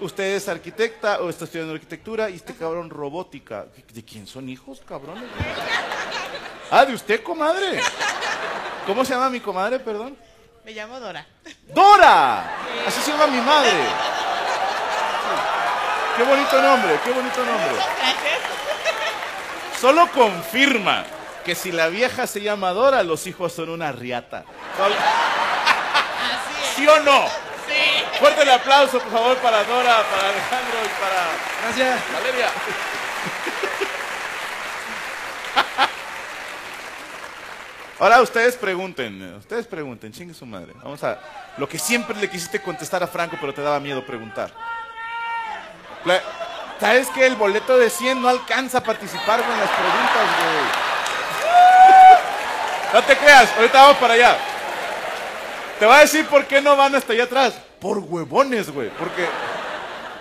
Usted 0.00 0.36
es 0.36 0.48
arquitecta 0.48 1.20
o 1.20 1.28
está 1.28 1.44
estudiando 1.44 1.74
arquitectura 1.74 2.30
y 2.30 2.36
este 2.36 2.54
cabrón 2.54 2.88
robótica. 2.88 3.66
¿De 3.92 4.02
quién 4.02 4.26
son 4.26 4.48
hijos, 4.48 4.80
cabrones? 4.88 5.24
Ah, 6.70 6.86
de 6.86 6.94
usted, 6.94 7.22
comadre. 7.22 7.82
¿Cómo 8.86 9.04
se 9.04 9.12
llama 9.12 9.28
mi 9.28 9.40
comadre, 9.40 9.78
perdón? 9.78 10.16
Me 10.64 10.72
llamo 10.72 10.98
Dora. 10.98 11.26
¡Dora! 11.74 12.50
Así 12.86 13.02
se 13.02 13.10
llama 13.10 13.26
mi 13.26 13.42
madre. 13.42 13.72
Qué 16.16 16.22
bonito 16.22 16.62
nombre, 16.62 17.00
qué 17.04 17.12
bonito 17.12 17.44
nombre. 17.44 17.82
Solo 19.78 20.08
confirma 20.12 21.04
que 21.44 21.54
si 21.54 21.72
la 21.72 21.88
vieja 21.88 22.26
se 22.26 22.40
llama 22.40 22.70
Dora, 22.70 23.02
los 23.02 23.26
hijos 23.26 23.52
son 23.52 23.68
una 23.68 23.92
riata. 23.92 24.46
¿Sí 26.76 26.86
o 26.86 27.00
no? 27.00 27.26
Sí. 27.66 28.04
Fuerte 28.18 28.42
el 28.42 28.50
aplauso, 28.50 28.98
por 29.00 29.12
favor, 29.12 29.36
para 29.38 29.64
Dora, 29.64 30.02
para 30.10 30.28
Alejandro 30.28 30.78
y 30.84 30.88
para 31.00 31.26
Gracias. 31.62 32.00
Valeria. 32.12 32.48
Ahora 38.00 38.20
ustedes 38.22 38.56
pregunten, 38.56 39.36
ustedes 39.38 39.66
pregunten, 39.66 40.12
chingue 40.12 40.34
su 40.34 40.44
madre. 40.44 40.72
Vamos 40.82 41.02
a 41.04 41.18
lo 41.56 41.68
que 41.68 41.78
siempre 41.78 42.16
le 42.16 42.28
quisiste 42.28 42.60
contestar 42.60 43.02
a 43.02 43.06
Franco, 43.06 43.36
pero 43.40 43.54
te 43.54 43.62
daba 43.62 43.78
miedo 43.80 44.04
preguntar. 44.04 44.50
La- 46.04 46.20
¿Sabes 46.80 47.08
que 47.10 47.24
el 47.24 47.36
boleto 47.36 47.78
de 47.78 47.88
100 47.88 48.20
no 48.20 48.28
alcanza 48.28 48.78
a 48.78 48.82
participar 48.82 49.40
en 49.40 49.48
las 49.60 49.70
preguntas, 49.70 50.26
güey? 50.38 50.84
No 52.94 53.02
te 53.02 53.16
creas, 53.16 53.50
ahorita 53.56 53.80
vamos 53.82 53.96
para 53.96 54.14
allá. 54.14 54.36
Te 55.78 55.86
voy 55.86 55.96
a 55.96 56.00
decir 56.00 56.26
por 56.26 56.46
qué 56.46 56.60
no 56.60 56.76
van 56.76 56.94
hasta 56.94 57.12
allá 57.12 57.24
atrás. 57.24 57.54
Por 57.80 57.98
huevones, 57.98 58.70
güey. 58.70 58.90
Porque 58.90 59.26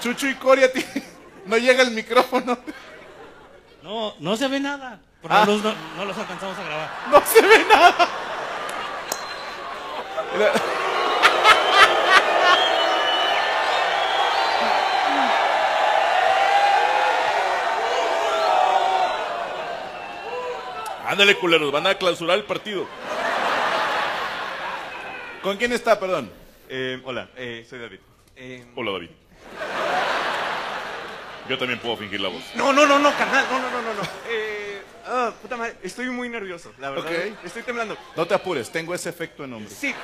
Chucho 0.01 0.27
y 0.27 0.35
Coria 0.35 0.69
no 1.45 1.57
llega 1.57 1.83
el 1.83 1.91
micrófono. 1.91 2.57
No, 3.81 4.13
no 4.19 4.35
se 4.35 4.47
ve 4.47 4.59
nada. 4.59 4.99
Por 5.21 5.31
Ah. 5.31 5.39
la 5.39 5.45
luz 5.45 5.63
no, 5.63 5.73
no 5.97 6.05
los 6.05 6.17
alcanzamos 6.17 6.57
a 6.57 6.63
grabar. 6.63 6.89
No 7.11 7.21
se 7.25 7.41
ve 7.41 7.65
nada. 7.69 8.07
Ándale, 21.07 21.35
culeros, 21.37 21.71
van 21.71 21.85
a 21.87 21.95
clausurar 21.95 22.37
el 22.37 22.45
partido. 22.45 22.87
¿Con 25.43 25.57
quién 25.57 25.71
está, 25.73 25.99
perdón? 25.99 26.31
Eh, 26.69 27.01
hola, 27.03 27.29
eh, 27.35 27.65
soy 27.69 27.79
David. 27.79 27.99
Eh, 28.35 28.65
Hola, 28.75 28.91
David. 28.93 29.09
Yo 31.49 31.57
también 31.57 31.79
puedo 31.79 31.97
fingir 31.97 32.21
la 32.21 32.29
voz. 32.29 32.41
no, 32.55 32.71
no, 32.71 32.85
no, 32.85 32.97
no, 32.99 33.13
carnal, 33.17 33.45
no, 33.51 33.59
no, 33.59 33.69
no, 33.69 33.81
no, 33.81 33.93
no. 33.93 34.01
Eh, 34.29 34.81
ah, 35.05 35.33
puta 35.41 35.57
madre, 35.57 35.75
estoy 35.83 36.09
muy 36.09 36.29
nervioso, 36.29 36.71
la 36.79 36.91
verdad. 36.91 37.11
Ok. 37.11 37.35
Estoy 37.43 37.63
temblando. 37.63 37.97
No 38.15 38.25
te 38.25 38.33
apures, 38.33 38.71
tengo 38.71 38.95
ese 38.95 39.09
efecto 39.09 39.43
en 39.43 39.53
hombre. 39.53 39.69
Sí, 39.69 39.89
eh. 39.89 39.95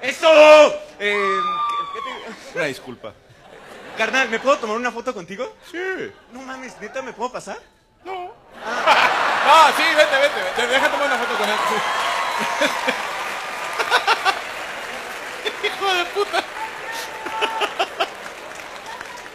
¡Eso! 0.08 0.28
Eh, 0.98 1.40
¿qué- 1.92 2.00
qué 2.00 2.00
te- 2.00 2.58
Una 2.58 2.64
disculpa. 2.66 3.12
Carnal, 3.98 4.30
¿me 4.30 4.38
puedo 4.40 4.56
tomar 4.56 4.76
una 4.76 4.90
foto 4.90 5.12
contigo? 5.12 5.54
Sí. 5.70 5.78
No 6.32 6.40
mames, 6.40 6.80
¿neta 6.80 7.02
me 7.02 7.12
puedo 7.12 7.30
pasar? 7.30 7.58
No. 8.02 8.32
Ah, 8.64 8.99
sí, 9.76 9.82
vete, 9.96 10.18
vete, 10.18 10.42
vete. 10.42 10.66
Deja 10.66 10.88
tomar 10.88 11.06
una 11.06 11.18
foto 11.18 11.36
con 11.36 11.48
él. 11.48 11.56
Hijo 15.64 15.94
de 15.94 16.04
puta. 16.06 16.42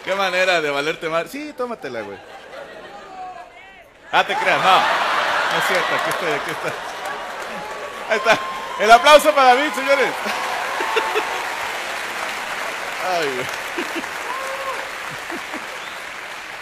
Qué 0.03 0.15
manera 0.15 0.59
de 0.61 0.69
valerte 0.69 1.09
mal. 1.09 1.27
Sí, 1.29 1.53
tómatela, 1.53 2.01
güey. 2.01 2.17
Ah, 4.11 4.23
te 4.23 4.35
creas, 4.35 4.61
no. 4.61 4.75
No 4.75 5.57
es 5.57 5.63
cierto, 5.67 5.95
aquí 5.95 6.09
estoy, 6.09 6.31
aquí 6.31 6.51
está. 6.51 6.71
Ahí 8.09 8.17
está. 8.17 8.37
El 8.79 8.91
aplauso 8.91 9.33
para 9.33 9.55
David, 9.55 9.73
señores. 9.73 10.13
Ay, 13.09 13.33
güey. 13.33 13.45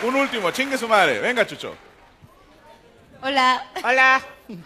Un 0.03 0.15
último, 0.15 0.51
chingue 0.51 0.77
su 0.77 0.87
madre. 0.87 1.19
Venga, 1.19 1.47
Chucho. 1.47 1.75
Hola, 3.23 3.65
Hola. 3.83 4.21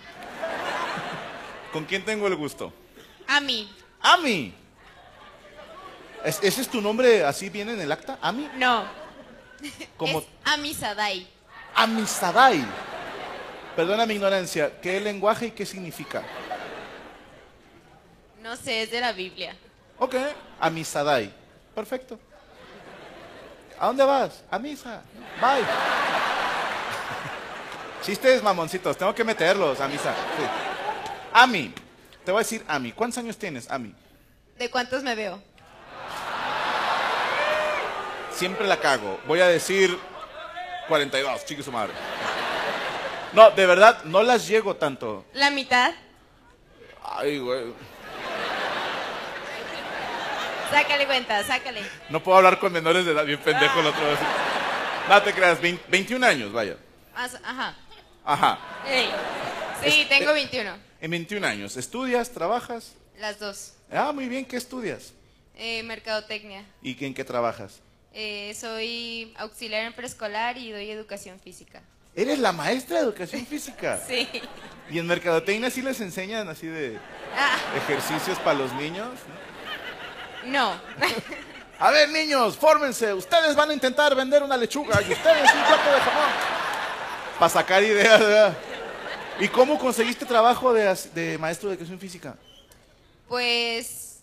¿Con 1.72 1.86
quién 1.86 2.04
tengo 2.04 2.28
el 2.28 2.36
gusto? 2.36 2.74
Ami. 3.28 3.70
Ami. 4.02 4.54
¿Es- 6.26 6.40
¿Ese 6.42 6.62
es 6.62 6.68
tu 6.68 6.82
nombre 6.82 7.24
así 7.24 7.50
viene 7.50 7.74
en 7.74 7.82
el 7.82 7.92
acta? 7.92 8.18
Ami. 8.22 8.50
No, 8.56 8.86
Como 9.96 10.20
es 10.20 10.26
Ami 10.46 10.74
Sadai. 10.74 11.28
Amisadai. 11.76 12.66
Perdona 13.76 14.08
mi 14.08 14.16
ignorancia. 14.16 14.82
¿Qué 14.82 15.00
lenguaje 15.00 15.48
y 15.48 15.52
qué 15.52 15.64
significa? 15.66 16.24
No 18.42 18.56
sé, 18.56 18.84
es 18.84 18.92
de 18.92 19.00
la 19.02 19.12
Biblia. 19.12 19.56
Ok. 20.00 20.16
Amisadai. 20.60 21.32
Perfecto. 21.76 22.20
¿A 23.80 23.86
dónde 23.88 24.04
vas? 24.04 24.44
A 24.50 24.58
misa. 24.58 25.04
Bye. 25.40 26.07
Chistes 28.04 28.42
mamoncitos. 28.44 28.98
Tengo 28.98 29.14
que 29.14 29.24
meterlos 29.24 29.80
a 29.82 29.88
misa. 29.88 30.14
Sí. 30.14 30.44
Ami. 31.34 31.74
Te 32.24 32.32
voy 32.32 32.40
a 32.40 32.44
decir 32.44 32.64
Ami. 32.68 32.92
¿Cuántos 32.92 33.18
años 33.20 33.38
tienes, 33.38 33.70
Ami? 33.70 33.94
¿De 34.58 34.70
cuántos 34.70 35.04
me 35.04 35.16
veo? 35.16 35.42
Siempre 38.32 38.68
la 38.68 38.78
cago. 38.78 39.20
Voy 39.28 39.40
a 39.42 39.48
decir 39.48 39.98
42, 40.88 41.46
chique 41.46 41.64
su 41.64 41.72
madre. 41.72 41.94
No, 43.34 43.52
de 43.52 43.66
verdad, 43.66 44.04
no 44.04 44.24
las 44.24 44.48
llego 44.48 44.76
tanto. 44.76 45.26
¿La 45.34 45.50
mitad? 45.52 45.92
Ay, 47.04 47.40
güey. 47.40 47.74
Sácale 50.72 51.06
cuenta, 51.06 51.44
sácale. 51.44 51.82
No 52.10 52.22
puedo 52.22 52.38
hablar 52.38 52.60
con 52.60 52.72
menores 52.74 53.06
de 53.06 53.12
edad, 53.14 53.26
bien 53.26 53.40
pendejo 53.40 53.80
el 53.80 53.88
otro. 53.88 54.06
vez. 54.06 54.20
No 55.10 55.22
te 55.22 55.34
creas, 55.34 55.62
20 55.62 55.84
21 55.88 56.26
años, 56.26 56.52
vaya. 56.52 56.76
Ah, 57.16 57.28
Ajá. 57.44 57.76
Ajá. 58.28 58.60
Ey. 58.86 59.10
Sí, 59.90 60.06
tengo 60.10 60.34
21. 60.34 60.70
En 61.00 61.12
21 61.12 61.48
años, 61.48 61.78
¿estudias, 61.78 62.30
trabajas? 62.32 62.92
Las 63.20 63.40
dos. 63.40 63.72
Ah, 63.90 64.12
muy 64.12 64.28
bien, 64.28 64.44
¿qué 64.44 64.58
estudias? 64.58 65.14
Eh, 65.56 65.82
mercadotecnia. 65.84 66.66
¿Y 66.82 67.04
en 67.06 67.14
qué 67.14 67.24
trabajas? 67.24 67.80
Eh, 68.14 68.54
soy 68.60 69.34
auxiliar 69.38 69.84
en 69.84 69.94
preescolar 69.94 70.58
y 70.58 70.72
doy 70.74 70.92
educación 70.92 71.40
física. 71.40 71.82
Eres 72.16 72.38
la 72.40 72.52
maestra 72.52 72.98
de 72.98 73.04
educación 73.04 73.46
física. 73.50 73.98
Sí. 74.06 74.28
¿Y 74.90 75.00
en 75.00 75.08
mercadotecnia 75.08 75.70
sí 75.70 75.82
les 75.82 76.02
enseñan 76.02 76.50
así 76.50 76.68
de 76.68 77.00
Ah, 77.34 77.58
ejercicios 77.78 78.38
para 78.40 78.58
los 78.60 78.74
niños? 78.74 79.08
no. 80.48 80.74
A 81.80 81.92
ver, 81.92 82.10
niños, 82.10 82.58
fórmense. 82.58 83.14
Ustedes 83.14 83.56
van 83.56 83.70
a 83.70 83.74
intentar 83.74 84.16
vender 84.16 84.42
una 84.42 84.58
lechuga 84.58 85.00
y 85.00 85.14
ustedes 85.14 85.54
un 85.54 85.64
plato 85.64 85.92
de 85.92 86.00
jamón. 86.02 86.57
Para 87.40 87.50
sacar 87.50 87.84
ideas, 87.84 88.20
¿verdad? 88.20 88.58
¿Y 89.40 89.48
cómo 89.50 89.78
conseguiste 89.78 90.26
trabajo 90.26 90.74
de, 90.74 91.38
maestro 91.38 91.70
de 91.70 91.76
educación 91.76 92.00
física? 92.00 92.36
Pues 93.28 94.22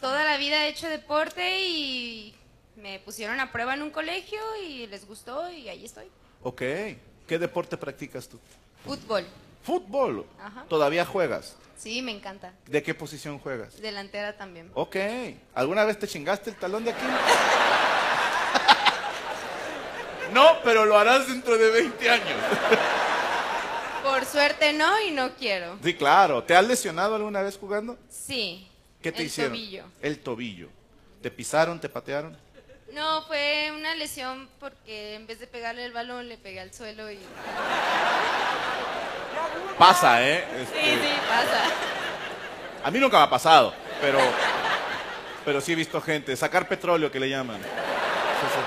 toda 0.00 0.24
la 0.24 0.36
vida 0.38 0.64
he 0.64 0.70
hecho 0.70 0.88
deporte 0.88 1.60
y 1.60 2.34
me 2.74 2.98
pusieron 2.98 3.38
a 3.38 3.52
prueba 3.52 3.74
en 3.74 3.82
un 3.82 3.90
colegio 3.90 4.40
y 4.66 4.88
les 4.88 5.06
gustó 5.06 5.48
y 5.50 5.68
ahí 5.68 5.84
estoy. 5.84 6.06
Ok. 6.42 6.62
¿Qué 7.28 7.38
deporte 7.38 7.76
practicas 7.76 8.28
tú? 8.28 8.40
Fútbol. 8.84 9.24
Fútbol. 9.62 10.26
Ajá. 10.40 10.64
¿Todavía 10.68 11.04
juegas? 11.04 11.56
Sí, 11.76 12.02
me 12.02 12.10
encanta. 12.10 12.52
¿De 12.66 12.82
qué 12.82 12.92
posición 12.92 13.38
juegas? 13.38 13.80
Delantera 13.80 14.36
también. 14.36 14.68
Ok. 14.74 14.96
¿Alguna 15.54 15.84
vez 15.84 15.96
te 15.96 16.08
chingaste 16.08 16.50
el 16.50 16.56
talón 16.56 16.84
de 16.84 16.90
aquí? 16.90 17.06
No, 20.32 20.58
pero 20.62 20.84
lo 20.84 20.98
harás 20.98 21.26
dentro 21.28 21.56
de 21.56 21.70
20 21.70 22.10
años. 22.10 22.38
Por 24.02 24.24
suerte 24.24 24.72
no 24.72 25.00
y 25.02 25.10
no 25.10 25.34
quiero. 25.34 25.78
Sí, 25.82 25.94
claro. 25.94 26.42
¿Te 26.42 26.54
has 26.56 26.66
lesionado 26.66 27.14
alguna 27.16 27.42
vez 27.42 27.56
jugando? 27.58 27.98
Sí. 28.08 28.68
¿Qué 29.02 29.12
te 29.12 29.20
el 29.20 29.26
hicieron? 29.26 29.52
tobillo. 29.52 29.84
El 30.02 30.18
tobillo. 30.20 30.68
¿Te 31.22 31.30
pisaron, 31.30 31.80
te 31.80 31.88
patearon? 31.88 32.36
No, 32.92 33.22
fue 33.26 33.70
una 33.76 33.94
lesión 33.94 34.48
porque 34.58 35.14
en 35.14 35.26
vez 35.26 35.40
de 35.40 35.46
pegarle 35.46 35.84
el 35.84 35.92
balón 35.92 36.28
le 36.28 36.38
pegué 36.38 36.60
al 36.60 36.72
suelo 36.72 37.10
y... 37.10 37.18
Pasa, 39.78 40.26
¿eh? 40.26 40.44
Sí, 40.72 40.78
Este, 40.80 40.94
sí, 41.06 41.14
pasa. 41.28 41.64
A 42.84 42.90
mí 42.90 42.98
nunca 42.98 43.18
me 43.18 43.24
ha 43.24 43.30
pasado, 43.30 43.74
pero, 44.00 44.18
pero 45.44 45.60
sí 45.60 45.72
he 45.72 45.76
visto 45.76 46.00
gente. 46.00 46.34
Sacar 46.36 46.66
petróleo, 46.66 47.10
que 47.10 47.20
le 47.20 47.28
llaman. 47.28 47.60
Sí, 47.60 48.46
sí. 48.54 48.60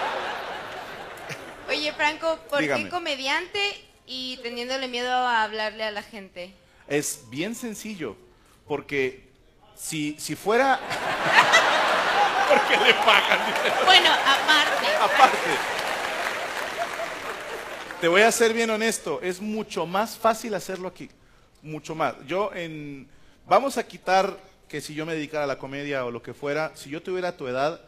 Oye, 1.81 1.93
Franco, 1.93 2.37
¿por 2.47 2.59
Dígame. 2.59 2.83
qué 2.83 2.89
comediante 2.91 3.59
y 4.05 4.37
teniéndole 4.43 4.87
miedo 4.87 5.11
a 5.11 5.41
hablarle 5.41 5.83
a 5.83 5.89
la 5.89 6.03
gente? 6.03 6.53
Es 6.87 7.23
bien 7.31 7.55
sencillo, 7.55 8.15
porque 8.67 9.27
si, 9.75 10.15
si 10.19 10.35
fuera... 10.35 10.79
porque 12.47 12.85
le 12.85 12.93
pagan. 12.93 13.39
Bueno, 13.87 14.11
aparte. 14.11 14.95
Aparte. 14.95 15.37
Te 17.99 18.07
voy 18.07 18.21
a 18.21 18.31
ser 18.31 18.53
bien 18.53 18.69
honesto, 18.69 19.19
es 19.23 19.41
mucho 19.41 19.87
más 19.87 20.15
fácil 20.15 20.53
hacerlo 20.53 20.87
aquí. 20.87 21.09
Mucho 21.63 21.95
más. 21.95 22.13
Yo 22.27 22.51
en... 22.53 23.09
Vamos 23.47 23.79
a 23.79 23.87
quitar 23.87 24.37
que 24.67 24.81
si 24.81 24.93
yo 24.93 25.07
me 25.07 25.15
dedicara 25.15 25.45
a 25.45 25.47
la 25.47 25.57
comedia 25.57 26.05
o 26.05 26.11
lo 26.11 26.21
que 26.21 26.35
fuera, 26.35 26.73
si 26.75 26.91
yo 26.91 27.01
tuviera 27.01 27.35
tu 27.35 27.47
edad, 27.47 27.81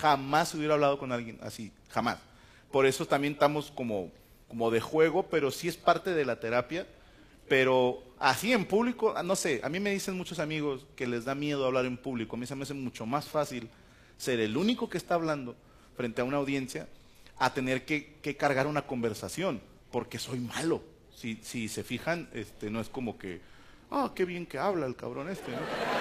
jamás 0.00 0.54
hubiera 0.54 0.74
hablado 0.74 1.00
con 1.00 1.10
alguien 1.10 1.36
así, 1.42 1.72
jamás. 1.90 2.18
Por 2.74 2.86
eso 2.86 3.06
también 3.06 3.34
estamos 3.34 3.70
como, 3.70 4.10
como 4.48 4.68
de 4.72 4.80
juego, 4.80 5.28
pero 5.30 5.52
sí 5.52 5.68
es 5.68 5.76
parte 5.76 6.12
de 6.12 6.24
la 6.24 6.40
terapia. 6.40 6.88
Pero 7.48 8.02
así 8.18 8.52
en 8.52 8.64
público, 8.64 9.14
ah, 9.16 9.22
no 9.22 9.36
sé, 9.36 9.60
a 9.62 9.68
mí 9.68 9.78
me 9.78 9.92
dicen 9.92 10.16
muchos 10.16 10.40
amigos 10.40 10.84
que 10.96 11.06
les 11.06 11.24
da 11.24 11.36
miedo 11.36 11.64
hablar 11.66 11.86
en 11.86 11.96
público. 11.96 12.34
A 12.34 12.38
mí 12.40 12.46
se 12.48 12.56
me 12.56 12.64
hace 12.64 12.74
mucho 12.74 13.06
más 13.06 13.26
fácil 13.26 13.68
ser 14.16 14.40
el 14.40 14.56
único 14.56 14.88
que 14.88 14.98
está 14.98 15.14
hablando 15.14 15.54
frente 15.96 16.20
a 16.20 16.24
una 16.24 16.38
audiencia 16.38 16.88
a 17.38 17.54
tener 17.54 17.84
que, 17.84 18.16
que 18.20 18.36
cargar 18.36 18.66
una 18.66 18.82
conversación, 18.82 19.60
porque 19.92 20.18
soy 20.18 20.40
malo. 20.40 20.82
Si, 21.14 21.38
si 21.44 21.68
se 21.68 21.84
fijan, 21.84 22.28
este, 22.34 22.70
no 22.70 22.80
es 22.80 22.88
como 22.88 23.18
que, 23.18 23.40
ah, 23.92 24.10
qué 24.16 24.24
bien 24.24 24.46
que 24.46 24.58
habla 24.58 24.86
el 24.86 24.96
cabrón 24.96 25.30
este. 25.30 25.52
¿no? 25.52 25.93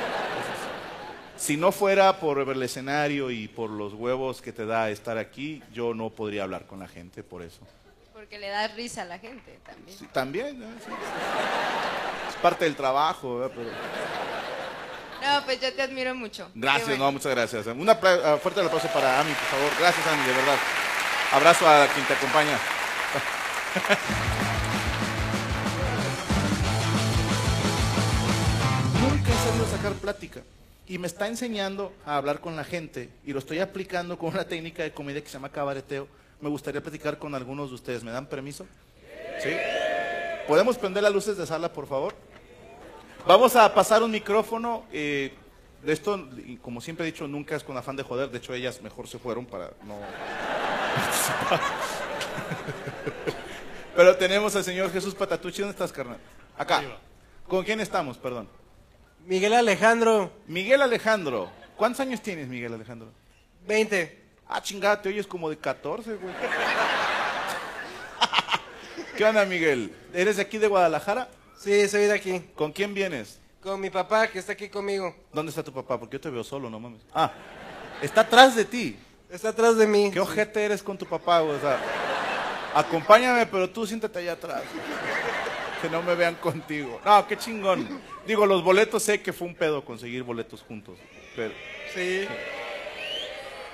Si 1.38 1.58
no 1.58 1.72
fuera 1.72 2.20
por 2.20 2.40
el 2.40 2.64
escenario 2.64 3.30
y 3.32 3.48
por 3.48 3.70
los 3.70 3.94
huevos 3.94 4.42
que 4.42 4.54
te 4.54 4.66
da 4.66 4.90
estar 4.90 5.18
aquí, 5.18 5.62
yo 5.74 5.94
no 5.94 6.10
podría 6.10 6.44
hablar 6.44 6.66
con 6.68 6.80
la 6.80 6.88
gente 6.88 7.24
por 7.24 7.42
eso. 7.42 7.60
Porque 8.14 8.40
le 8.40 8.48
da 8.50 8.68
risa 8.70 9.02
a 9.02 9.06
la 9.06 9.20
gente 9.20 9.60
también. 9.66 9.98
Sí, 9.98 10.08
también, 10.14 10.60
¿no? 10.60 10.66
Sí. 10.80 10.92
es 12.30 12.36
parte 12.36 12.64
del 12.66 12.76
trabajo. 12.76 13.40
¿verdad? 13.40 13.56
Pero- 13.56 13.70
No, 15.34 15.46
pues 15.46 15.60
yo 15.60 15.74
te 15.74 15.82
admiro 15.82 16.16
mucho. 16.16 16.50
Gracias, 16.56 16.88
bueno. 16.88 17.06
no, 17.06 17.12
muchas 17.14 17.32
gracias. 17.34 17.66
Un 17.68 17.88
apla- 17.90 18.36
uh, 18.36 18.40
fuerte 18.40 18.62
aplauso 18.62 18.88
para 18.90 19.20
Ami, 19.20 19.32
por 19.34 19.46
favor. 19.60 19.72
Gracias, 19.80 20.08
Ami, 20.08 20.24
de 20.26 20.34
verdad. 20.34 20.58
Abrazo 21.34 21.68
a 21.68 21.88
quien 21.88 22.06
te 22.06 22.14
acompaña. 22.14 22.58
Nunca 29.02 29.32
he 29.32 29.48
sabido 29.48 29.66
sacar 29.68 29.94
plática 29.94 30.42
y 30.88 30.98
me 30.98 31.08
está 31.08 31.28
enseñando 31.28 31.94
a 32.06 32.18
hablar 32.18 32.40
con 32.42 32.56
la 32.56 32.64
gente 32.64 33.10
y 33.26 33.34
lo 33.34 33.40
estoy 33.40 33.60
aplicando 33.60 34.18
con 34.18 34.30
una 34.34 34.46
técnica 34.46 34.84
de 34.84 34.92
comedia 34.92 35.22
que 35.22 35.28
se 35.28 35.34
llama 35.34 35.50
cabareteo. 35.50 36.08
Me 36.42 36.50
gustaría 36.50 36.82
platicar 36.82 37.18
con 37.18 37.34
algunos 37.36 37.70
de 37.70 37.76
ustedes. 37.76 38.04
¿Me 38.04 38.12
dan 38.12 38.26
permiso? 38.26 38.66
¿Sí? 39.42 39.50
¿Podemos 40.48 40.78
prender 40.78 41.04
las 41.04 41.14
luces 41.14 41.38
de 41.38 41.46
sala, 41.46 41.72
por 41.72 41.88
favor? 41.88 42.14
Vamos 43.26 43.56
a 43.56 43.74
pasar 43.74 44.04
un 44.04 44.12
micrófono. 44.12 44.84
eh, 44.92 45.34
de 45.84 45.92
esto, 45.92 46.18
y 46.46 46.56
como 46.58 46.80
siempre 46.80 47.06
he 47.06 47.12
dicho, 47.12 47.28
nunca 47.28 47.56
es 47.58 47.64
con 47.64 47.76
afán 47.76 47.98
de 47.98 48.04
joder. 48.04 48.30
De 48.30 48.38
hecho, 48.38 48.54
ellas 48.54 48.82
mejor 48.82 49.08
se 49.08 49.20
fueron 49.20 49.46
para 49.46 49.72
no 49.86 49.98
participar. 50.96 51.62
Pero 53.96 54.16
tenemos 54.16 54.56
al 54.56 54.64
señor 54.64 54.92
Jesús 54.92 55.14
Patatucci. 55.14 55.62
¿Dónde 55.62 55.74
estás, 55.74 55.92
carnal? 55.92 56.18
Acá. 56.58 56.84
¿Con 57.48 57.64
quién 57.66 57.82
estamos? 57.82 58.18
Perdón. 58.18 58.48
Miguel 59.26 59.54
Alejandro, 59.54 60.32
Miguel 60.48 60.82
Alejandro. 60.82 61.50
¿Cuántos 61.78 62.02
años 62.02 62.22
tienes, 62.22 62.48
Miguel 62.48 62.74
Alejandro? 62.74 63.08
20. 63.66 64.22
Ah, 64.50 64.62
chingada, 64.62 65.02
te 65.02 65.10
oyes 65.10 65.26
como 65.26 65.50
de 65.50 65.58
14, 65.58 66.16
güey. 66.16 66.34
¿Qué 69.18 69.24
onda, 69.24 69.46
Miguel? 69.46 69.96
¿Eres 70.14 70.36
de 70.36 70.42
aquí 70.42 70.58
de 70.58 70.68
Guadalajara? 70.68 71.30
Sí, 71.58 71.88
soy 71.88 72.02
de 72.02 72.14
aquí. 72.14 72.42
¿Con 72.56 72.74
quién 72.74 72.94
vienes? 72.94 73.40
Con 73.62 73.80
mi 73.80 73.90
papá, 73.90 74.28
que 74.28 74.40
está 74.40 74.52
aquí 74.52 74.68
conmigo. 74.68 75.16
¿Dónde 75.32 75.52
está 75.52 75.64
tu 75.64 75.72
papá? 75.72 75.98
Porque 75.98 76.18
yo 76.18 76.22
te 76.22 76.30
veo 76.30 76.44
solo, 76.44 76.70
no 76.70 76.80
mames. 76.80 77.02
Ah, 77.14 77.32
está 78.02 78.22
atrás 78.22 78.56
de 78.56 78.66
ti. 78.66 79.00
Está 79.30 79.50
atrás 79.50 79.78
de 79.78 79.88
mí. 79.88 80.12
¿Qué 80.12 80.20
ojete 80.20 80.66
eres 80.66 80.84
con 80.84 80.98
tu 80.98 81.06
papá, 81.06 81.40
güey? 81.40 81.56
O 81.56 81.62
sea, 81.62 81.80
acompáñame, 82.76 83.46
pero 83.46 83.70
tú 83.70 83.88
siéntate 83.88 84.20
allá 84.20 84.34
atrás. 84.34 84.64
Que 85.84 85.90
no 85.90 86.02
me 86.02 86.16
vean 86.16 86.36
contigo. 86.36 87.02
No, 87.04 87.28
qué 87.28 87.38
chingón. 87.38 88.00
Digo, 88.26 88.46
los 88.46 88.64
boletos 88.64 89.04
sé 89.04 89.22
que 89.22 89.34
fue 89.34 89.48
un 89.50 89.54
pedo 89.56 89.84
conseguir 89.84 90.24
boletos 90.24 90.62
juntos. 90.66 90.98
Pero, 91.36 91.54
Sí. 91.94 92.26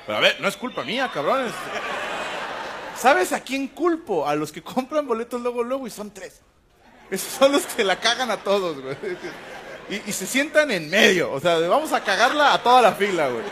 pero 0.08 0.18
a 0.18 0.22
ver, 0.22 0.42
no 0.42 0.48
es 0.48 0.58
culpa 0.58 0.84
mía, 0.84 1.10
cabrones. 1.14 1.54
¿Sabes 2.98 3.32
a 3.32 3.42
quién 3.42 3.68
culpo? 3.68 4.28
A 4.28 4.34
los 4.34 4.52
que 4.52 4.64
compran 4.64 5.06
boletos 5.08 5.40
luego, 5.40 5.64
luego 5.64 5.86
y 5.86 5.92
son 5.92 6.12
tres. 6.12 6.42
Esos 7.12 7.32
son 7.32 7.52
los 7.52 7.66
que 7.68 7.84
la 7.84 8.00
cagan 8.00 8.32
a 8.32 8.38
todos, 8.38 8.82
güey. 8.82 8.98
Y, 9.92 10.10
y 10.10 10.12
se 10.12 10.26
sientan 10.26 10.72
en 10.72 10.90
medio. 10.90 11.32
O 11.32 11.40
sea, 11.40 11.60
vamos 11.60 11.94
a 11.94 12.04
cagarla 12.04 12.54
a 12.56 12.64
toda 12.64 12.82
la 12.82 12.94
fila, 12.94 13.30
güey. 13.30 13.44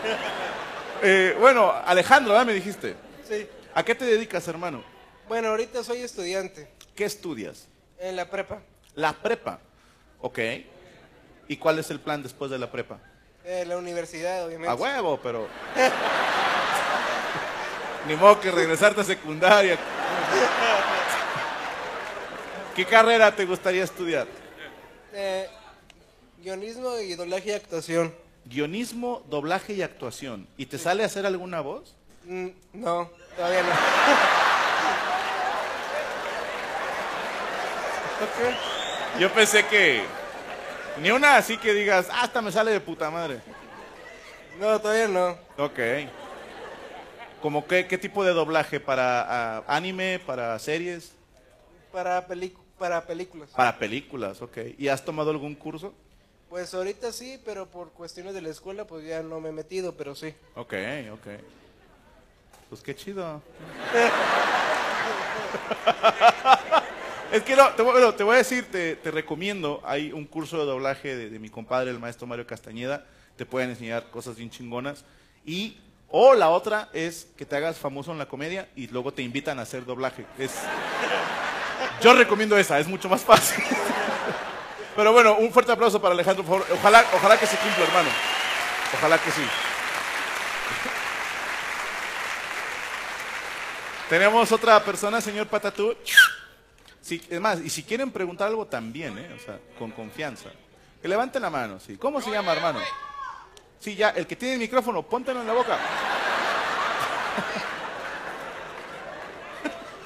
Eh, 1.03 1.37
bueno, 1.39 1.71
Alejandro, 1.85 2.33
¿verdad? 2.33 2.47
Me 2.47 2.53
dijiste. 2.53 2.95
Sí. 3.29 3.47
¿A 3.75 3.83
qué 3.83 3.93
te 3.93 4.05
dedicas, 4.05 4.47
hermano? 4.47 4.83
Bueno, 5.27 5.49
ahorita 5.49 5.83
soy 5.83 5.99
estudiante 6.01 6.67
¿Qué 6.95 7.05
estudias? 7.05 7.67
En 7.99 8.15
la 8.15 8.29
prepa. 8.29 8.59
La 8.95 9.13
prepa. 9.13 9.59
Ok. 10.21 10.39
¿Y 11.47 11.57
cuál 11.57 11.79
es 11.79 11.89
el 11.91 11.99
plan 11.99 12.21
después 12.21 12.51
de 12.51 12.57
la 12.57 12.69
prepa? 12.71 12.99
En 13.43 13.69
la 13.69 13.77
universidad, 13.77 14.45
obviamente. 14.45 14.69
A 14.69 14.75
huevo, 14.75 15.19
pero. 15.21 15.47
Ni 18.07 18.15
modo 18.15 18.39
que 18.39 18.51
regresarte 18.51 19.01
a 19.01 19.03
secundaria. 19.03 19.77
¿Qué 22.75 22.85
carrera 22.85 23.35
te 23.35 23.45
gustaría 23.45 23.83
estudiar? 23.83 24.27
Eh, 25.13 25.47
guionismo 26.43 26.97
y 26.99 27.15
doblaje 27.15 27.49
y 27.49 27.53
actuación. 27.53 28.13
Guionismo, 28.45 29.23
doblaje 29.29 29.73
y 29.73 29.81
actuación. 29.81 30.47
¿Y 30.57 30.67
te 30.67 30.77
sale 30.77 31.03
hacer 31.03 31.25
alguna 31.25 31.61
voz? 31.61 31.95
Mm, 32.25 32.49
no, 32.73 33.09
todavía 33.35 33.63
no. 33.63 33.69
Yo 39.19 39.31
pensé 39.33 39.65
que. 39.65 40.03
Ni 41.01 41.11
una 41.11 41.37
así 41.37 41.57
que 41.57 41.73
digas, 41.73 42.07
"Ah, 42.11 42.23
hasta 42.23 42.41
me 42.41 42.51
sale 42.51 42.71
de 42.71 42.79
puta 42.79 43.11
madre. 43.11 43.39
No, 44.59 44.79
todavía 44.79 45.07
no. 45.07 45.37
Ok. 45.63 45.79
¿Como 47.41 47.67
qué, 47.67 47.87
qué 47.87 47.99
tipo 47.99 48.23
de 48.23 48.33
doblaje? 48.33 48.79
¿Para 48.79 49.57
ah, 49.57 49.63
anime? 49.67 50.19
¿Para 50.25 50.57
series? 50.57 51.11
Para, 51.91 52.25
para 52.77 53.05
películas. 53.05 53.51
Para 53.51 53.77
películas, 53.77 54.41
ok. 54.41 54.57
¿Y 54.77 54.87
has 54.87 55.05
tomado 55.05 55.29
algún 55.29 55.53
curso? 55.53 55.93
Pues 56.49 56.73
ahorita 56.73 57.11
sí, 57.11 57.39
pero 57.45 57.67
por 57.67 57.91
cuestiones 57.91 58.33
de 58.33 58.41
la 58.41 58.49
escuela 58.49 58.85
pues 58.85 59.05
ya 59.05 59.21
no 59.21 59.39
me 59.39 59.49
he 59.49 59.51
metido, 59.51 59.95
pero 59.95 60.15
sí. 60.15 60.33
Ok, 60.55 60.73
ok. 61.13 61.27
Pues 62.69 62.81
qué 62.81 62.95
chido. 62.95 63.41
es 67.31 67.43
que 67.43 67.55
no, 67.55 67.69
te, 67.69 67.81
bueno, 67.81 68.13
te 68.13 68.23
voy 68.23 68.35
a 68.35 68.37
decir, 68.37 68.69
te, 68.71 68.95
te 68.95 69.11
recomiendo, 69.11 69.81
hay 69.85 70.11
un 70.11 70.25
curso 70.25 70.57
de 70.57 70.65
doblaje 70.65 71.15
de, 71.15 71.29
de 71.29 71.39
mi 71.39 71.49
compadre, 71.49 71.91
el 71.91 71.99
maestro 71.99 72.27
Mario 72.27 72.47
Castañeda, 72.47 73.05
te 73.35 73.45
pueden 73.45 73.69
enseñar 73.69 74.09
cosas 74.09 74.35
bien 74.35 74.49
chingonas. 74.49 75.03
Y, 75.45 75.77
o 76.09 76.33
la 76.33 76.49
otra 76.49 76.89
es 76.93 77.27
que 77.37 77.45
te 77.45 77.55
hagas 77.55 77.77
famoso 77.77 78.11
en 78.11 78.17
la 78.17 78.27
comedia 78.27 78.69
y 78.75 78.87
luego 78.87 79.13
te 79.13 79.21
invitan 79.21 79.59
a 79.59 79.63
hacer 79.63 79.85
doblaje. 79.85 80.25
Es, 80.37 80.51
yo 82.01 82.13
recomiendo 82.13 82.57
esa, 82.57 82.79
es 82.79 82.87
mucho 82.87 83.09
más 83.09 83.21
fácil. 83.21 83.63
Pero 84.95 85.13
bueno, 85.13 85.35
un 85.37 85.51
fuerte 85.51 85.71
aplauso 85.71 86.01
para 86.01 86.13
Alejandro, 86.13 86.43
por 86.43 86.61
favor. 86.61 86.77
Ojalá, 86.79 87.05
ojalá 87.13 87.39
que 87.39 87.45
se 87.45 87.57
cumpla, 87.57 87.83
hermano. 87.83 88.09
Ojalá 88.97 89.17
que 89.19 89.31
sí. 89.31 89.41
Tenemos 94.09 94.51
otra 94.51 94.83
persona, 94.83 95.19
señor 95.19 95.47
Patatú. 95.47 95.95
Sí, 97.07 97.21
es 97.29 97.39
más, 97.39 97.61
y 97.61 97.69
si 97.69 97.83
quieren 97.83 98.11
preguntar 98.11 98.49
algo 98.49 98.67
también, 98.67 99.17
¿eh? 99.17 99.33
O 99.33 99.39
sea, 99.39 99.57
con 99.79 99.91
confianza. 99.91 100.49
Que 101.01 101.07
levanten 101.07 101.41
la 101.41 101.49
mano, 101.49 101.79
sí. 101.79 101.95
¿Cómo 101.95 102.19
se 102.19 102.29
llama, 102.29 102.51
hermano? 102.51 102.81
Sí, 103.79 103.95
ya, 103.95 104.09
el 104.09 104.27
que 104.27 104.35
tiene 104.35 104.55
el 104.55 104.59
micrófono, 104.59 105.01
póntelo 105.03 105.39
en 105.39 105.47
la 105.47 105.53
boca. 105.53 105.71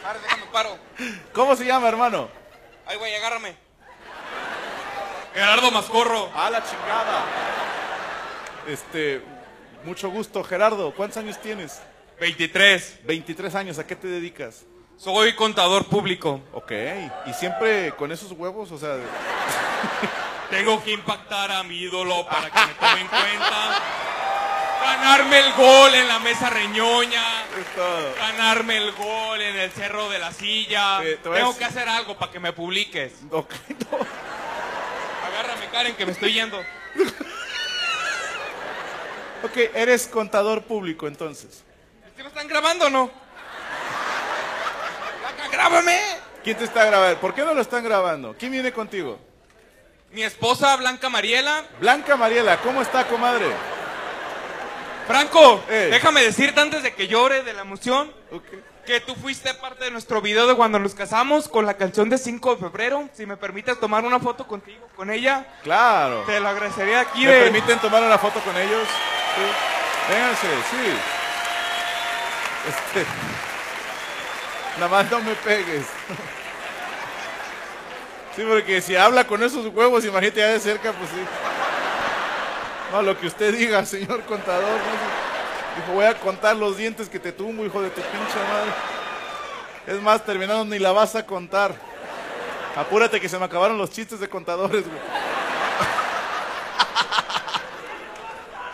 Ahora 0.06 0.20
déjame 0.20 0.44
paro. 0.52 0.78
¿Cómo 1.34 1.56
se 1.56 1.66
llama, 1.66 1.90
hermano? 1.90 2.30
Ay, 2.86 2.98
güey, 2.98 3.16
agárrame. 3.16 3.56
Gerardo 5.34 5.72
Mascorro. 5.72 6.30
A 6.36 6.52
la 6.52 6.64
chingada. 6.64 7.26
Este, 8.68 9.24
mucho 9.86 10.12
gusto, 10.12 10.44
Gerardo. 10.44 10.94
¿Cuántos 10.94 11.18
años 11.18 11.42
tienes? 11.42 11.82
23. 12.20 13.00
23 13.06 13.56
años, 13.56 13.80
¿a 13.80 13.88
qué 13.88 13.96
te 13.96 14.08
dedicas? 14.08 14.66
Soy 14.97 15.34
contador 15.34 15.86
público. 15.86 16.41
Ok, 16.54 16.71
y 17.25 17.34
siempre 17.34 17.91
con 17.97 18.12
esos 18.12 18.32
huevos, 18.34 18.71
o 18.71 18.77
sea, 18.77 18.97
Tengo 20.49 20.84
que 20.84 20.91
impactar 20.91 21.49
a 21.51 21.63
mi 21.63 21.77
ídolo 21.77 22.25
para 22.27 22.49
que 22.51 22.60
me 22.60 22.73
tome 22.73 23.01
en 23.01 23.08
cuenta. 23.08 23.82
Ganarme 24.82 25.39
el 25.39 25.54
gol 25.54 25.95
en 25.95 26.08
la 26.08 26.19
mesa 26.19 26.49
reñoña. 26.49 27.23
es 27.58 27.75
todo. 27.75 28.13
Ganarme 28.17 28.77
el 28.77 28.91
gol 28.91 29.41
en 29.41 29.56
el 29.58 29.71
cerro 29.71 30.10
de 30.10 30.19
la 30.19 30.32
silla. 30.32 30.99
Sí, 31.01 31.15
te 31.23 31.30
voy 31.30 31.38
a 31.38 31.39
Tengo 31.39 31.54
decir- 31.54 31.58
que 31.60 31.65
hacer 31.65 31.88
algo 31.89 32.17
para 32.17 32.32
que 32.32 32.39
me 32.39 32.51
publiques. 32.54 33.13
Ok, 33.32 33.54
no. 33.91 33.97
Agárrame, 35.27 35.67
Karen, 35.71 35.95
que 35.95 36.06
me 36.06 36.12
estoy 36.12 36.34
yendo. 36.34 36.60
Ok, 39.43 39.58
eres 39.73 40.08
contador 40.08 40.63
público 40.63 41.08
entonces. 41.08 41.63
¿Sí 42.15 42.21
me 42.21 42.27
están 42.27 42.47
grabando 42.47 42.86
o 42.88 42.89
no? 42.89 43.10
¡Grábame! 45.52 46.00
¿Quién 46.44 46.58
te 46.58 46.64
está 46.64 46.86
grabando? 46.86 47.20
¿Por 47.20 47.34
qué 47.34 47.44
no 47.44 47.54
lo 47.54 47.62
están 47.62 47.84
grabando? 47.84 48.36
¿Quién 48.38 48.52
viene 48.52 48.72
contigo? 48.72 49.20
Mi 50.12 50.24
esposa, 50.24 50.76
Blanca 50.76 51.10
Mariela. 51.10 51.64
Blanca 51.80 52.16
Mariela, 52.18 52.58
¿cómo 52.58 52.82
está, 52.82 53.06
comadre? 53.08 53.46
Franco, 55.08 55.64
Eh. 55.70 55.90
déjame 55.92 56.22
decirte 56.24 56.60
antes 56.62 56.84
de 56.84 56.94
que 56.94 57.08
llore 57.08 57.44
de 57.44 57.54
la 57.54 57.62
emoción 57.62 58.12
que 58.86 59.00
tú 59.00 59.14
fuiste 59.16 59.54
parte 59.54 59.86
de 59.86 59.92
nuestro 59.92 60.22
video 60.22 60.48
de 60.48 60.56
cuando 60.56 60.80
nos 60.80 60.96
casamos 60.96 61.48
con 61.48 61.66
la 61.66 61.76
canción 61.76 62.10
de 62.10 62.18
5 62.18 62.56
de 62.56 62.62
febrero. 62.62 63.10
Si 63.14 63.26
me 63.26 63.38
permites 63.38 63.80
tomar 63.80 64.04
una 64.06 64.20
foto 64.20 64.48
contigo, 64.48 64.88
con 64.96 65.10
ella, 65.12 65.46
Claro. 65.64 66.24
te 66.26 66.40
lo 66.40 66.50
agradecería 66.50 67.02
aquí 67.02 67.26
¿Me 67.26 67.32
de... 67.32 67.44
permiten 67.44 67.80
tomar 67.80 68.02
una 68.04 68.18
foto 68.18 68.40
con 68.42 68.56
ellos? 68.58 68.88
Sí. 69.36 70.14
Vénganse, 70.14 70.48
sí. 70.72 70.98
Este, 72.70 73.06
Nada 74.75 74.88
más 74.88 75.12
no 75.12 75.19
me 75.19 75.36
pegues. 75.36 75.86
Sí, 78.36 78.43
porque 78.47 78.81
si 78.81 78.95
habla 78.95 79.25
con 79.25 79.43
esos 79.43 79.67
huevos, 79.67 80.05
imagínate 80.05 80.39
ya 80.39 80.47
de 80.47 80.60
cerca, 80.60 80.93
pues 80.93 81.10
sí. 81.10 81.17
No, 82.91 83.01
lo 83.01 83.17
que 83.17 83.27
usted 83.27 83.53
diga, 83.55 83.86
señor 83.86 84.21
contador. 84.23 84.63
¿no? 84.63 85.81
Dijo, 85.81 85.93
voy 85.93 86.05
a 86.05 86.17
contar 86.19 86.55
los 86.55 86.77
dientes 86.77 87.10
que 87.10 87.19
te 87.19 87.31
tumbo, 87.31 87.65
hijo 87.65 87.81
de 87.81 87.89
tu 87.89 88.01
pinche 88.01 88.39
madre. 88.49 88.71
Es 89.88 90.01
más, 90.01 90.23
terminando 90.23 90.65
ni 90.65 90.79
la 90.79 90.91
vas 90.91 91.15
a 91.15 91.25
contar. 91.25 91.73
Apúrate 92.75 93.19
que 93.19 93.27
se 93.27 93.38
me 93.38 93.45
acabaron 93.45 93.77
los 93.77 93.91
chistes 93.91 94.19
de 94.19 94.29
contadores, 94.29 94.86
güey. 94.88 94.99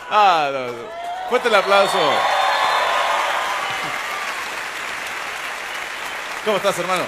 Ah, 0.10 0.49
no, 0.53 0.67
no. 0.67 0.73
Fuerte 1.29 1.49
el 1.49 1.55
aplauso. 1.55 1.99
¿Cómo 6.47 6.55
estás, 6.55 6.79
hermano? 6.79 7.03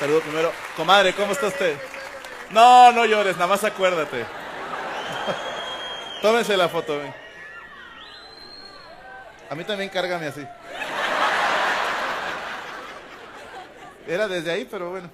Saludo 0.00 0.20
primero. 0.20 0.52
Comadre, 0.76 1.14
¿cómo 1.14 1.30
está 1.30 1.46
usted? 1.46 1.76
No, 2.50 2.90
no 2.90 3.06
llores, 3.06 3.36
nada 3.36 3.46
más 3.46 3.62
acuérdate. 3.62 4.26
Tómense 6.22 6.56
la 6.56 6.68
foto, 6.68 6.98
ven. 6.98 7.14
A 9.48 9.54
mí 9.54 9.62
también 9.62 9.88
cárgame 9.90 10.26
así. 10.26 10.44
Era 14.08 14.26
desde 14.26 14.50
ahí, 14.50 14.66
pero 14.68 14.90
bueno. 14.90 15.08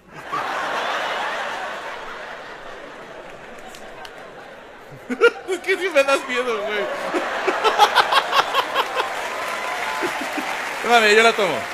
Es 5.50 5.59
que 5.59 5.76
si 5.76 5.90
me 5.90 6.02
das 6.02 6.26
miedo, 6.26 6.62
güey. 6.62 6.78
Tómame, 10.83 11.14
yo 11.14 11.22
la 11.22 11.35
tomo. 11.35 11.74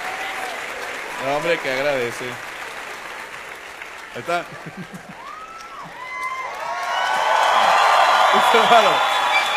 No, 1.25 1.37
hombre, 1.37 1.59
que 1.59 1.71
agradece. 1.71 2.25
Ahí 4.15 4.21
está. 4.21 4.45
hermano, 8.55 8.91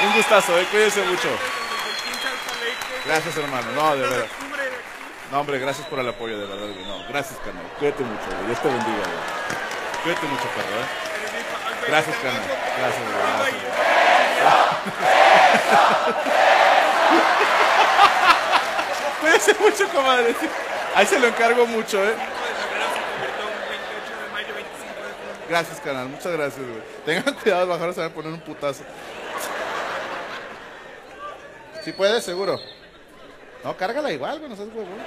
un 0.01 0.13
gustazo, 0.13 0.59
eh, 0.59 0.67
cuídense 0.69 1.01
mucho. 1.03 1.29
Gracias, 3.05 3.37
hermano. 3.37 3.71
No, 3.75 3.95
de 3.95 4.01
verdad. 4.01 4.25
No, 5.31 5.39
hombre, 5.39 5.57
gracias 5.59 5.87
por 5.87 5.99
el 5.99 6.07
apoyo, 6.07 6.37
de 6.37 6.45
verdad. 6.45 6.67
No, 6.85 7.03
gracias, 7.09 7.39
carnal. 7.39 7.65
Cuídate 7.79 8.03
mucho, 8.03 8.25
güey. 8.29 8.45
Dios 8.47 8.61
te 8.61 8.67
bendiga, 8.67 8.97
güey. 8.97 10.03
Cuídate 10.03 10.27
mucho, 10.27 10.43
perro, 10.43 10.79
¿eh? 10.79 10.87
Gracias, 11.87 12.15
carnal. 12.17 12.43
Gracias, 12.77 13.03
güey. 13.03 13.53
Gracias. 14.41 14.73
Cuídese 19.21 19.53
mucho, 19.59 19.89
comadre. 19.89 20.35
Ahí 20.95 21.05
se 21.05 21.19
lo 21.19 21.27
encargo 21.27 21.65
mucho, 21.65 22.03
¿eh? 22.03 22.13
Gracias, 25.49 25.79
canal. 25.81 26.07
Muchas 26.07 26.31
gracias, 26.31 26.65
güey. 26.65 26.81
Tengan 27.05 27.33
cuidado, 27.35 27.67
bajar 27.67 27.93
se 27.93 27.99
van 27.99 28.11
a 28.11 28.13
poner 28.13 28.33
un 28.33 28.41
putazo. 28.41 28.83
Si 31.83 31.91
puedes, 31.91 32.23
seguro. 32.23 32.59
No, 33.63 33.75
cárgala 33.75 34.11
igual, 34.11 34.39
güey, 34.39 34.49
no 34.49 34.55
seas 34.55 34.69
huevón. 34.69 34.99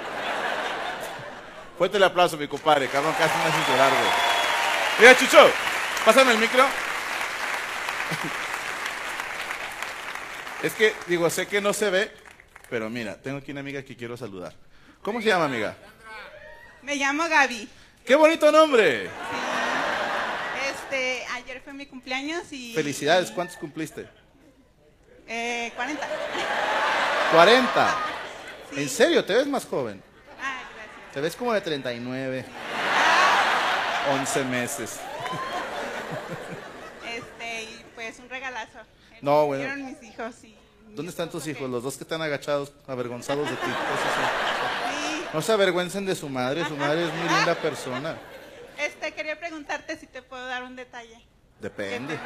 Fuerte 1.77 1.97
el 1.97 2.03
aplauso, 2.03 2.37
mi 2.37 2.47
compadre. 2.47 2.87
Cabrón, 2.87 3.13
casi 3.17 3.37
me 3.37 3.45
haces 3.45 3.67
llorar, 3.67 3.91
güey. 3.91 4.11
Mira, 4.99 5.17
Chucho, 5.17 5.51
pásame 6.05 6.31
el 6.33 6.37
micro. 6.37 6.65
Es 10.63 10.73
que, 10.73 10.95
digo, 11.05 11.29
sé 11.29 11.47
que 11.47 11.61
no 11.61 11.71
se 11.71 11.89
ve, 11.89 12.11
pero 12.69 12.89
mira, 12.89 13.15
tengo 13.21 13.37
aquí 13.37 13.51
una 13.51 13.59
amiga 13.61 13.83
que 13.83 13.95
quiero 13.95 14.17
saludar. 14.17 14.53
¿Cómo 15.07 15.21
se 15.21 15.29
llama, 15.29 15.45
amiga? 15.45 15.73
Me 16.81 16.97
llamo 16.97 17.29
Gaby. 17.29 17.69
¡Qué 18.05 18.13
bonito 18.13 18.51
nombre! 18.51 19.09
Este, 20.69 21.25
ayer 21.33 21.61
fue 21.61 21.71
mi 21.71 21.85
cumpleaños 21.85 22.51
y... 22.51 22.73
Felicidades, 22.73 23.31
¿cuántos 23.31 23.55
cumpliste? 23.55 24.05
Eh, 25.25 25.71
40. 25.77 26.07
40. 27.31 27.95
¿En 28.75 28.89
serio? 28.89 29.23
¿Te 29.23 29.33
ves 29.33 29.47
más 29.47 29.65
joven? 29.65 30.03
Ah, 30.41 30.59
gracias. 30.75 31.13
Te 31.13 31.21
ves 31.21 31.37
como 31.37 31.53
de 31.53 31.61
39. 31.61 32.45
11 34.11 34.43
meses. 34.43 34.99
Este, 37.15 37.63
y 37.63 37.85
pues 37.95 38.19
un 38.19 38.27
regalazo. 38.27 38.79
No, 39.21 39.45
bueno. 39.45 39.63
dieron 39.63 39.85
mis 39.85 40.03
hijos 40.03 40.43
y... 40.43 40.53
¿Dónde 40.89 41.11
están 41.11 41.29
tus 41.29 41.47
hijos? 41.47 41.69
Los 41.69 41.81
dos 41.81 41.95
que 41.95 42.03
están 42.03 42.21
agachados, 42.21 42.73
avergonzados 42.87 43.49
de 43.49 43.55
ti. 43.55 43.67
Esos 43.67 44.13
son. 44.13 44.86
No 45.33 45.41
se 45.41 45.51
avergüencen 45.51 46.05
de 46.05 46.15
su 46.15 46.29
madre, 46.29 46.65
su 46.65 46.75
madre 46.75 47.05
es 47.05 47.13
muy 47.13 47.27
linda 47.29 47.55
persona. 47.55 48.17
Este, 48.77 49.13
quería 49.13 49.39
preguntarte 49.39 49.97
si 49.97 50.07
te 50.07 50.21
puedo 50.21 50.45
dar 50.45 50.63
un 50.63 50.75
detalle. 50.75 51.19
Depende. 51.59 52.17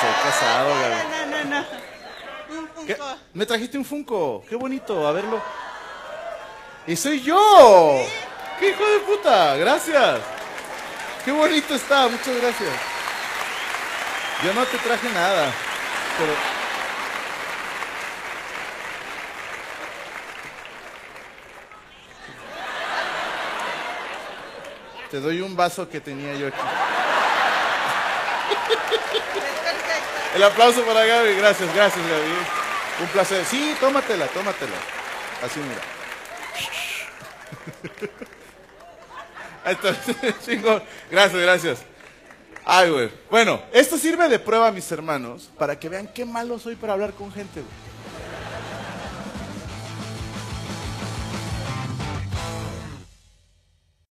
Soy 0.00 0.12
casado, 0.24 0.68
Gaby. 0.68 0.94
No, 1.10 1.26
no, 1.26 1.44
no, 1.44 1.50
no. 1.50 1.66
Un 2.58 2.86
¿Qué? 2.86 2.96
Funko. 2.96 3.18
Me 3.32 3.46
trajiste 3.46 3.78
un 3.78 3.84
Funko. 3.84 4.44
Qué 4.48 4.56
bonito, 4.56 5.06
a 5.06 5.12
verlo. 5.12 5.40
Y 6.86 6.96
soy 6.96 7.22
yo. 7.22 8.04
¡Qué 8.58 8.70
hijo 8.70 8.84
de 8.84 8.98
puta! 9.00 9.56
Gracias. 9.56 10.20
Qué 11.24 11.30
bonito 11.30 11.74
está, 11.74 12.08
muchas 12.08 12.36
gracias. 12.40 12.70
Yo 14.44 14.52
no 14.52 14.66
te 14.66 14.76
traje 14.78 15.08
nada, 15.10 15.52
pero... 16.18 16.51
Te 25.12 25.20
doy 25.20 25.42
un 25.42 25.54
vaso 25.54 25.86
que 25.90 26.00
tenía 26.00 26.32
yo 26.36 26.46
aquí. 26.46 26.56
El 30.34 30.42
aplauso 30.42 30.82
para 30.86 31.04
Gaby, 31.04 31.34
gracias, 31.34 31.74
gracias 31.74 32.02
Gaby. 32.02 32.32
Un 33.02 33.08
placer. 33.08 33.44
Sí, 33.44 33.76
tómatela, 33.78 34.26
tómatela. 34.28 34.72
Así 35.44 35.60
mira. 35.60 35.82
Ahí 39.66 39.74
está, 39.74 39.94
chingón. 40.46 40.82
Gracias, 41.10 41.42
gracias. 41.42 41.82
Ay, 42.64 42.88
güey. 42.88 43.10
Bueno, 43.30 43.62
esto 43.70 43.98
sirve 43.98 44.30
de 44.30 44.38
prueba, 44.38 44.72
mis 44.72 44.90
hermanos, 44.92 45.50
para 45.58 45.78
que 45.78 45.90
vean 45.90 46.08
qué 46.08 46.24
malo 46.24 46.58
soy 46.58 46.74
para 46.74 46.94
hablar 46.94 47.12
con 47.12 47.30
gente, 47.30 47.60
güey. 47.60 47.91